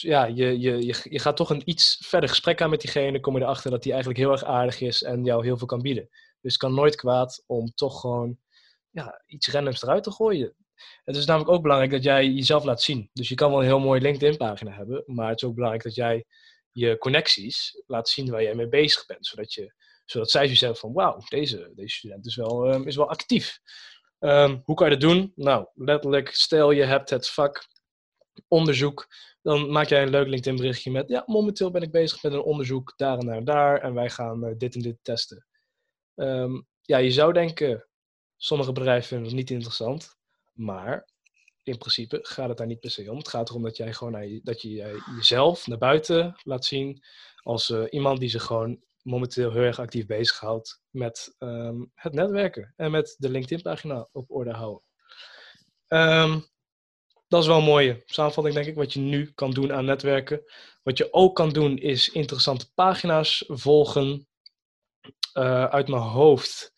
ja, 0.00 0.24
je, 0.24 0.60
je, 0.60 0.86
je, 0.86 1.00
je 1.02 1.18
gaat 1.18 1.36
toch 1.36 1.50
een 1.50 1.62
iets 1.64 1.98
verder 2.06 2.28
gesprek 2.28 2.62
aan 2.62 2.70
met 2.70 2.80
diegene, 2.80 3.20
kom 3.20 3.36
je 3.36 3.42
erachter 3.42 3.70
dat 3.70 3.82
die 3.82 3.92
eigenlijk 3.92 4.22
heel 4.22 4.32
erg 4.32 4.44
aardig 4.44 4.80
is 4.80 5.02
en 5.02 5.24
jou 5.24 5.44
heel 5.44 5.56
veel 5.56 5.66
kan 5.66 5.82
bieden. 5.82 6.08
Dus 6.40 6.52
het 6.52 6.56
kan 6.56 6.74
nooit 6.74 6.96
kwaad 6.96 7.42
om 7.46 7.72
toch 7.74 8.00
gewoon 8.00 8.38
ja, 8.90 9.22
iets 9.26 9.48
randoms 9.48 9.82
eruit 9.82 10.02
te 10.02 10.10
gooien. 10.10 10.54
Het 11.04 11.16
is 11.16 11.26
namelijk 11.26 11.50
ook 11.50 11.62
belangrijk 11.62 11.92
dat 11.92 12.02
jij 12.02 12.28
jezelf 12.28 12.64
laat 12.64 12.82
zien. 12.82 13.10
Dus 13.12 13.28
je 13.28 13.34
kan 13.34 13.50
wel 13.50 13.58
een 13.58 13.66
heel 13.66 13.78
mooie 13.78 14.00
LinkedIn-pagina 14.00 14.72
hebben, 14.72 15.02
maar 15.06 15.28
het 15.28 15.42
is 15.42 15.48
ook 15.48 15.54
belangrijk 15.54 15.84
dat 15.84 15.94
jij 15.94 16.24
je 16.70 16.98
connecties 16.98 17.82
laat 17.86 18.08
zien 18.08 18.30
waar 18.30 18.42
jij 18.42 18.54
mee 18.54 18.68
bezig 18.68 19.06
bent. 19.06 19.26
Zodat 19.26 19.52
je 19.52 19.74
Zodat 20.04 20.30
zij 20.30 20.46
hebben 20.46 20.76
van, 20.76 20.92
wauw, 20.92 21.18
deze, 21.28 21.72
deze 21.74 21.96
student 21.96 22.26
is 22.26 22.36
wel, 22.36 22.66
ehm, 22.66 22.82
is 22.82 22.96
wel 22.96 23.08
actief. 23.08 23.60
Ehm, 24.18 24.58
hoe 24.64 24.76
kan 24.76 24.90
je 24.90 24.96
dat 24.96 25.10
doen? 25.10 25.32
Nou, 25.34 25.66
letterlijk, 25.74 26.28
stel 26.28 26.70
je 26.70 26.84
hebt 26.84 27.10
het 27.10 27.28
vak 27.28 27.68
onderzoek. 28.48 29.06
Dan 29.42 29.70
maak 29.70 29.88
jij 29.88 30.02
een 30.02 30.10
leuk 30.10 30.26
LinkedIn 30.26 30.56
berichtje 30.56 30.90
met, 30.90 31.08
ja, 31.08 31.22
momenteel 31.26 31.70
ben 31.70 31.82
ik 31.82 31.90
bezig 31.90 32.22
met 32.22 32.32
een 32.32 32.42
onderzoek 32.42 32.92
daar 32.96 33.18
en 33.18 33.26
daar 33.26 33.36
en 33.36 33.44
daar. 33.44 33.80
En 33.80 33.94
wij 33.94 34.10
gaan 34.10 34.44
eh, 34.44 34.54
dit 34.56 34.74
en 34.74 34.80
dit 34.80 34.96
testen. 35.02 35.46
Ehm, 36.14 36.60
ja, 36.80 36.98
je 36.98 37.10
zou 37.10 37.32
denken, 37.32 37.88
sommige 38.36 38.72
bedrijven 38.72 39.08
vinden 39.08 39.26
het 39.26 39.36
niet 39.36 39.50
interessant. 39.50 40.16
Maar 40.52 41.08
in 41.62 41.78
principe 41.78 42.18
gaat 42.22 42.48
het 42.48 42.58
daar 42.58 42.66
niet 42.66 42.80
per 42.80 42.90
se 42.90 43.10
om. 43.10 43.16
Het 43.16 43.28
gaat 43.28 43.48
erom 43.48 43.62
dat 43.62 43.76
jij 43.76 43.92
gewoon 43.92 44.40
dat 44.42 44.62
je 44.62 45.02
jezelf 45.16 45.66
naar 45.66 45.78
buiten 45.78 46.40
laat 46.42 46.64
zien 46.64 47.02
als 47.42 47.68
uh, 47.68 47.84
iemand 47.90 48.20
die 48.20 48.28
zich 48.28 48.42
gewoon 48.42 48.82
momenteel 49.04 49.52
heel 49.52 49.62
erg 49.62 49.78
actief 49.78 50.06
bezighoudt 50.06 50.82
met 50.90 51.34
um, 51.38 51.90
het 51.94 52.12
netwerken 52.12 52.72
en 52.76 52.90
met 52.90 53.14
de 53.18 53.28
LinkedIn-pagina 53.28 54.08
op 54.12 54.30
orde 54.30 54.52
houden. 54.52 54.82
Um, 55.88 56.44
dat 57.28 57.42
is 57.42 57.48
wel 57.48 57.58
een 57.58 57.64
mooie 57.64 58.02
samenvatting, 58.06 58.54
denk 58.54 58.66
ik, 58.66 58.74
wat 58.74 58.92
je 58.92 59.00
nu 59.00 59.32
kan 59.34 59.50
doen 59.50 59.72
aan 59.72 59.84
netwerken. 59.84 60.42
Wat 60.82 60.98
je 60.98 61.12
ook 61.12 61.36
kan 61.36 61.50
doen 61.50 61.78
is 61.78 62.08
interessante 62.08 62.72
pagina's 62.74 63.44
volgen. 63.46 64.28
Uh, 65.34 65.64
uit 65.64 65.88
mijn 65.88 66.02
hoofd 66.02 66.72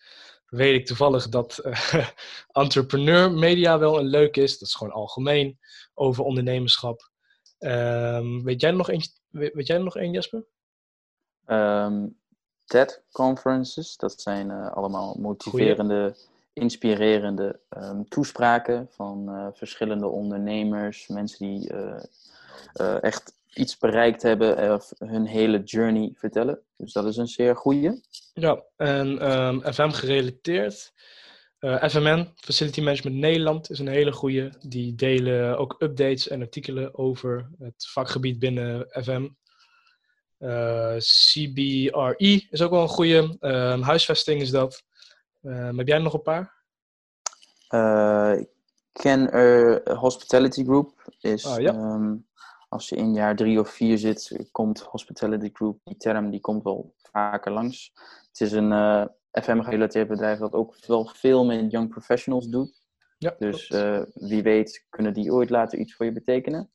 weet 0.46 0.80
ik 0.80 0.86
toevallig 0.86 1.28
dat 1.28 1.60
uh, 1.64 2.08
entrepreneur 2.62 3.32
media 3.32 3.78
wel 3.78 3.98
een 3.98 4.06
leuk 4.06 4.36
is. 4.36 4.58
Dat 4.58 4.68
is 4.68 4.74
gewoon 4.74 4.92
algemeen 4.92 5.58
over 5.94 6.24
ondernemerschap. 6.24 7.10
Um, 7.58 8.44
weet 8.44 8.60
jij 8.60 8.70
er 8.70 8.76
nog 8.76 8.90
eentje, 8.90 9.10
weet, 9.28 9.66
jij 9.66 9.76
er 9.76 9.84
nog 9.84 9.96
één, 9.96 10.12
Jesper? 10.12 10.46
Um, 11.46 12.16
TED 12.64 13.02
conferences, 13.12 13.96
dat 13.96 14.20
zijn 14.20 14.50
uh, 14.50 14.72
allemaal 14.72 15.16
motiverende, 15.20 16.16
inspirerende 16.52 17.60
um, 17.76 18.08
toespraken 18.08 18.88
van 18.90 19.24
uh, 19.28 19.46
verschillende 19.52 20.06
ondernemers, 20.06 21.06
mensen 21.08 21.46
die 21.46 21.72
uh, 21.72 23.02
echt 23.02 23.34
iets 23.54 23.78
bereikt 23.78 24.22
hebben 24.22 24.74
of 24.74 24.92
hun 24.98 25.26
hele 25.26 25.62
journey 25.62 26.12
vertellen. 26.14 26.60
Dus 26.76 26.92
dat 26.92 27.04
is 27.04 27.16
een 27.16 27.28
zeer 27.28 27.56
goede. 27.56 28.00
Ja, 28.34 28.62
en 28.76 29.18
FM 29.74 29.90
gerelateerd. 29.90 30.92
Uh, 31.60 31.88
FMN, 31.88 32.32
Facility 32.36 32.80
Management 32.80 33.16
Nederland, 33.16 33.70
is 33.70 33.78
een 33.78 33.88
hele 33.88 34.12
goede. 34.12 34.52
Die 34.60 34.94
delen 34.94 35.58
ook 35.58 35.76
updates 35.78 36.28
en 36.28 36.40
artikelen 36.40 36.98
over 36.98 37.50
het 37.58 37.86
vakgebied 37.88 38.38
binnen 38.38 38.86
FM. 38.90 39.28
Uh, 40.38 40.96
CBRE 40.96 42.46
is 42.50 42.62
ook 42.62 42.70
wel 42.70 42.82
een 42.82 42.88
goede. 42.88 43.36
Uh, 43.40 43.82
huisvesting 43.82 44.40
is 44.40 44.50
dat. 44.50 44.82
Uh, 45.42 45.76
heb 45.76 45.86
jij 45.86 45.98
nog 45.98 46.12
een 46.12 46.22
paar? 46.22 46.54
ik 48.38 48.48
ken 48.92 49.32
er 49.32 49.94
Hospitality 49.98 50.64
Group. 50.64 51.10
Is, 51.20 51.46
ah, 51.46 51.60
ja. 51.60 51.74
um, 51.74 52.26
als 52.68 52.88
je 52.88 52.96
in 52.96 53.14
jaar 53.14 53.36
drie 53.36 53.60
of 53.60 53.70
vier 53.70 53.98
zit, 53.98 54.48
komt 54.52 54.80
Hospitality 54.80 55.50
Group, 55.52 55.78
die 55.84 55.96
term, 55.96 56.30
die 56.30 56.40
komt 56.40 56.62
wel 56.62 56.94
vaker 57.02 57.52
langs. 57.52 57.92
Het 58.28 58.40
is 58.40 58.52
een 58.52 58.70
uh, 58.70 59.04
FM-gerelateerd 59.32 60.08
bedrijf 60.08 60.38
dat 60.38 60.52
ook 60.52 60.86
wel 60.86 61.10
veel 61.14 61.44
met 61.44 61.70
young 61.70 61.88
professionals 61.88 62.48
doet. 62.48 62.84
Ja, 63.18 63.34
dus 63.38 63.70
uh, 63.70 64.02
wie 64.14 64.42
weet 64.42 64.86
kunnen 64.90 65.14
die 65.14 65.32
ooit 65.32 65.50
later 65.50 65.78
iets 65.78 65.94
voor 65.94 66.06
je 66.06 66.12
betekenen. 66.12 66.70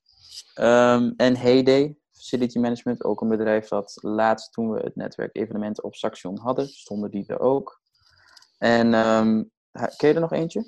Um, 0.56 1.14
en 1.18 1.36
Heyday, 1.36 1.98
Facility 2.22 2.60
Management, 2.60 3.04
ook 3.04 3.22
een 3.22 3.30
bedrijf 3.30 3.68
dat 3.68 3.98
laatst 4.02 4.54
toen 4.54 4.72
we 4.72 4.80
het 4.80 4.96
netwerk 4.96 5.36
evenementen 5.36 5.84
op 5.84 5.96
Saxion 5.96 6.40
hadden, 6.40 6.68
stonden 6.68 7.12
die 7.12 7.28
er 7.28 7.40
ook. 7.40 7.82
En 8.58 8.94
um, 8.94 9.52
ken 9.72 10.10
je 10.10 10.14
er 10.14 10.20
nog 10.20 10.32
eentje? 10.32 10.60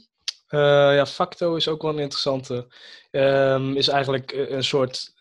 Uh, 0.49 0.59
ja, 0.95 1.05
Facto 1.05 1.55
is 1.55 1.67
ook 1.67 1.81
wel 1.81 1.91
een 1.91 1.99
interessante. 1.99 2.67
Um, 3.11 3.75
is 3.75 3.87
eigenlijk 3.87 4.31
een 4.31 4.63
soort, 4.63 5.13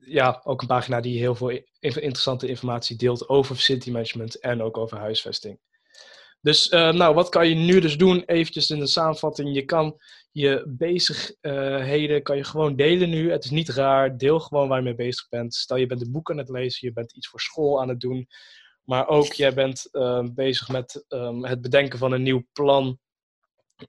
ja, 0.00 0.40
ook 0.44 0.60
een 0.60 0.66
pagina 0.66 1.00
die 1.00 1.18
heel 1.18 1.34
veel 1.34 1.60
interessante 1.80 2.48
informatie 2.48 2.96
deelt 2.96 3.28
over 3.28 3.54
facility 3.54 3.90
management 3.90 4.38
en 4.38 4.62
ook 4.62 4.76
over 4.76 4.98
huisvesting. 4.98 5.58
Dus 6.40 6.72
uh, 6.72 6.92
nou, 6.92 7.14
wat 7.14 7.28
kan 7.28 7.48
je 7.48 7.54
nu 7.54 7.80
dus 7.80 7.98
doen? 7.98 8.22
Eventjes 8.26 8.70
in 8.70 8.78
de 8.78 8.86
samenvatting. 8.86 9.54
Je 9.54 9.64
kan 9.64 9.96
je 10.36 10.64
bezigheden 10.66 12.22
kan 12.22 12.36
je 12.36 12.44
gewoon 12.44 12.76
delen 12.76 13.10
nu. 13.10 13.30
Het 13.30 13.44
is 13.44 13.50
niet 13.50 13.68
raar. 13.68 14.16
Deel 14.16 14.40
gewoon 14.40 14.68
waar 14.68 14.78
je 14.78 14.84
mee 14.84 14.94
bezig 14.94 15.28
bent. 15.28 15.54
Stel 15.54 15.76
je 15.76 15.86
bent 15.86 16.00
een 16.00 16.12
boek 16.12 16.30
aan 16.30 16.38
het 16.38 16.48
lezen, 16.48 16.88
je 16.88 16.94
bent 16.94 17.12
iets 17.12 17.28
voor 17.28 17.40
school 17.40 17.80
aan 17.80 17.88
het 17.88 18.00
doen. 18.00 18.26
Maar 18.84 19.08
ook 19.08 19.32
jij 19.32 19.54
bent 19.54 19.88
uh, 19.92 20.24
bezig 20.34 20.68
met 20.68 21.04
um, 21.08 21.44
het 21.44 21.60
bedenken 21.60 21.98
van 21.98 22.12
een 22.12 22.22
nieuw 22.22 22.46
plan 22.52 22.98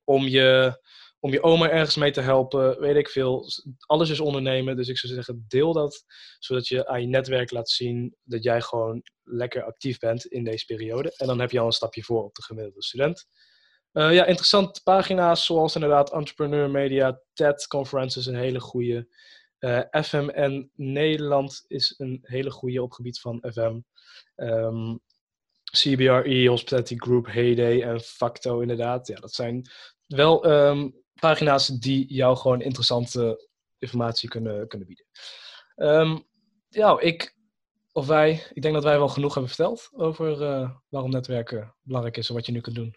om 0.04 0.28
je, 0.28 0.80
om 1.20 1.32
je 1.32 1.44
oma 1.44 1.70
ergens 1.70 1.96
mee 1.96 2.12
te 2.12 2.22
helpen, 2.22 2.80
weet 2.80 2.96
ik 2.96 3.10
veel. 3.10 3.46
Alles 3.80 4.10
is 4.10 4.20
ondernemen, 4.20 4.76
dus 4.76 4.88
ik 4.88 4.98
zou 4.98 5.14
zeggen, 5.14 5.46
deel 5.48 5.74
dat, 5.74 6.06
zodat 6.40 6.68
je 6.68 6.88
aan 6.88 7.02
je 7.02 7.08
netwerk 7.08 7.52
laat 7.52 7.70
zien 7.70 8.16
dat 8.24 8.44
jij 8.44 8.62
gewoon 8.62 9.04
lekker 9.24 9.64
actief 9.64 10.00
bent 10.00 10.26
in 10.26 10.44
deze 10.44 10.66
periode. 10.66 11.14
En 11.18 11.28
dan 11.28 11.40
heb 11.40 11.52
je 11.52 11.60
al 11.60 11.66
een 11.66 11.72
stapje 11.72 12.04
voor 12.04 12.24
op 12.24 12.36
de 12.36 12.44
gemiddelde 12.44 12.84
student. 12.84 13.28
Uh, 13.94 14.14
ja, 14.14 14.26
interessante 14.26 14.82
pagina's 14.84 15.46
zoals 15.46 15.76
inderdaad 15.76 16.12
Entrepreneur 16.12 16.70
Media, 16.70 17.22
TED 17.34 17.68
Conferences, 17.68 18.26
een 18.26 18.36
hele 18.36 18.60
goede. 18.60 19.08
Eh, 19.58 19.82
FMN 20.04 20.72
Nederland 20.76 21.64
is 21.68 21.94
een 21.98 22.20
hele 22.22 22.52
goede 22.52 22.82
op 22.82 22.92
gebied 22.92 23.20
van 23.20 23.44
FM. 23.52 23.80
Um, 24.36 25.00
CBRE, 25.72 26.48
Hospitality 26.48 26.96
Group, 26.98 27.26
Heyday 27.26 27.82
en 27.82 28.00
Facto 28.00 28.60
inderdaad. 28.60 29.08
Ja, 29.08 29.16
dat 29.16 29.34
zijn 29.34 29.70
wel 30.06 30.50
um, 30.50 31.04
pagina's 31.20 31.68
die 31.68 32.14
jou 32.14 32.38
gewoon 32.38 32.62
interessante 32.62 33.48
informatie 33.78 34.30
kunnen, 34.30 34.68
kunnen 34.68 34.88
bieden. 34.88 35.06
Um, 35.76 36.26
ja, 36.70 37.00
ik, 37.00 37.36
of 37.92 38.08
wij, 38.08 38.44
ik 38.54 38.62
denk 38.62 38.74
dat 38.74 38.84
wij 38.84 38.98
wel 38.98 39.08
genoeg 39.08 39.34
hebben 39.34 39.52
verteld 39.52 39.90
over 39.92 40.42
uh, 40.42 40.70
waarom 40.90 41.12
netwerken 41.12 41.76
belangrijk 41.82 42.18
is 42.18 42.30
en 42.30 42.36
wat 42.36 42.46
je 42.46 42.52
nu 42.52 42.62
kunt 42.62 42.76
doen. 42.76 42.96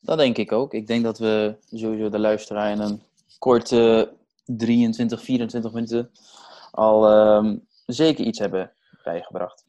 Dat 0.00 0.18
denk 0.18 0.38
ik 0.38 0.52
ook. 0.52 0.74
Ik 0.74 0.86
denk 0.86 1.04
dat 1.04 1.18
we 1.18 1.56
sowieso 1.70 2.08
de 2.08 2.18
luisteraar 2.18 2.70
in 2.70 2.80
een 2.80 3.02
korte 3.38 4.12
23, 4.44 5.22
24 5.22 5.72
minuten 5.72 6.10
al 6.70 7.12
um, 7.36 7.66
zeker 7.86 8.24
iets 8.24 8.38
hebben 8.38 8.72
bijgebracht. 9.02 9.64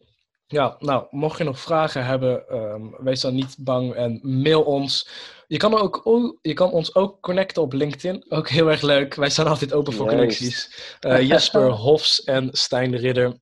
Ja, 0.54 0.76
nou, 0.80 1.08
mocht 1.10 1.38
je 1.38 1.44
nog 1.44 1.60
vragen 1.60 2.06
hebben, 2.06 2.56
um, 2.56 2.96
wees 2.98 3.22
dan 3.22 3.36
niet 3.36 3.56
bang 3.60 3.94
en 3.94 4.20
mail 4.22 4.64
ons. 4.64 5.10
Je 5.48 5.58
kan, 5.58 5.78
ook, 5.78 6.02
je 6.42 6.54
kan 6.54 6.72
ons 6.72 6.96
ook 6.96 7.22
connecten 7.22 7.62
op 7.62 7.74
LinkedIn. 7.74 8.26
Ook 8.30 8.50
heel 8.50 8.70
erg 8.70 8.82
leuk. 8.82 9.16
Wij 9.16 9.30
staan 9.30 9.48
altijd 9.48 9.74
open 9.74 9.94
voor 9.94 10.08
connecties. 10.08 10.76
Uh, 11.02 11.22
Jesper 11.30 11.70
Hofs 11.70 12.24
en 12.24 12.50
Stijn 12.52 12.92
de 12.92 12.98
Ridder. 12.98 13.40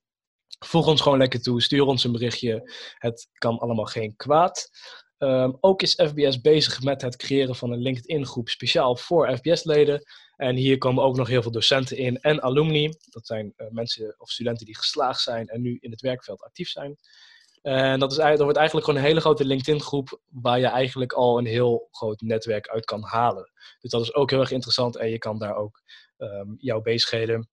Voeg 0.65 0.87
ons 0.87 1.01
gewoon 1.01 1.17
lekker 1.17 1.41
toe. 1.41 1.61
Stuur 1.61 1.85
ons 1.85 2.03
een 2.03 2.11
berichtje. 2.11 2.71
Het 2.97 3.27
kan 3.33 3.59
allemaal 3.59 3.85
geen 3.85 4.15
kwaad. 4.15 4.69
Um, 5.23 5.57
ook 5.59 5.81
is 5.81 5.93
FBS 5.93 6.41
bezig 6.41 6.81
met 6.81 7.01
het 7.01 7.15
creëren 7.15 7.55
van 7.55 7.71
een 7.71 7.81
LinkedIn-groep 7.81 8.49
speciaal 8.49 8.95
voor 8.95 9.37
FBS-leden. 9.37 10.03
En 10.35 10.55
hier 10.55 10.77
komen 10.77 11.03
ook 11.03 11.15
nog 11.15 11.27
heel 11.27 11.41
veel 11.41 11.51
docenten 11.51 11.97
in 11.97 12.19
en 12.19 12.41
alumni. 12.41 12.93
Dat 13.09 13.25
zijn 13.25 13.53
uh, 13.57 13.67
mensen 13.69 14.15
of 14.17 14.29
studenten 14.29 14.65
die 14.65 14.77
geslaagd 14.77 15.21
zijn 15.21 15.47
en 15.47 15.61
nu 15.61 15.77
in 15.79 15.91
het 15.91 16.01
werkveld 16.01 16.41
actief 16.41 16.69
zijn. 16.69 16.97
En 17.61 17.99
dat, 17.99 18.11
is, 18.11 18.17
wordt 18.17 18.57
eigenlijk 18.57 18.85
gewoon 18.85 18.99
een 18.99 19.07
hele 19.07 19.19
grote 19.19 19.45
LinkedIn-groep 19.45 20.19
waar 20.27 20.59
je 20.59 20.67
eigenlijk 20.67 21.13
al 21.13 21.37
een 21.37 21.45
heel 21.45 21.87
groot 21.91 22.21
netwerk 22.21 22.67
uit 22.67 22.85
kan 22.85 23.03
halen. 23.03 23.51
Dus 23.79 23.91
dat 23.91 24.01
is 24.01 24.13
ook 24.13 24.29
heel 24.29 24.39
erg 24.39 24.51
interessant 24.51 24.95
en 24.97 25.09
je 25.09 25.17
kan 25.17 25.39
daar 25.39 25.55
ook 25.55 25.81
um, 26.17 26.55
jouw 26.57 26.81
bezigheden 26.81 27.49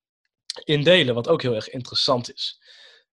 in 0.65 0.83
delen, 0.83 1.15
wat 1.15 1.29
ook 1.29 1.43
heel 1.43 1.55
erg 1.55 1.69
interessant 1.69 2.33
is. 2.33 2.61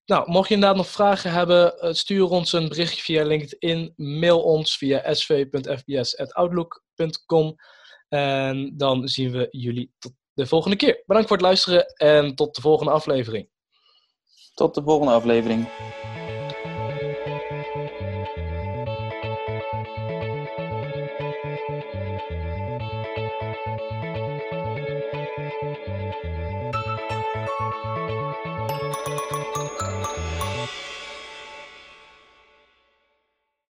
Nou, 0.06 0.32
mocht 0.32 0.48
je 0.48 0.54
inderdaad 0.54 0.78
nog 0.78 0.88
vragen 0.88 1.32
hebben, 1.32 1.80
eh, 1.80 1.94
stuur 1.94 2.30
ons 2.30 2.54
een 2.54 2.70
berichtje 2.70 3.02
via 3.02 3.24
LinkedIn, 3.24 3.94
mail 3.96 4.42
ons 4.42 4.78
via 4.78 5.14
sv.fbs.outlook.com. 5.14 7.56
En 8.08 8.74
dan 8.78 9.08
zien 9.08 9.32
we 9.32 9.48
jullie 9.52 9.94
tot 10.00 10.14
de 10.34 10.48
volgende 10.48 10.76
keer. 10.76 11.04
Bedankt 11.06 11.28
voor 11.28 11.38
het 11.38 11.46
luisteren 11.46 11.86
en 11.86 12.36
tot 12.36 12.56
de 12.56 12.62
volgende 12.62 12.92
aflevering. 12.92 13.50
Tot 14.54 14.76
de 14.76 14.84
volgende 14.84 15.14
aflevering. 15.14 15.68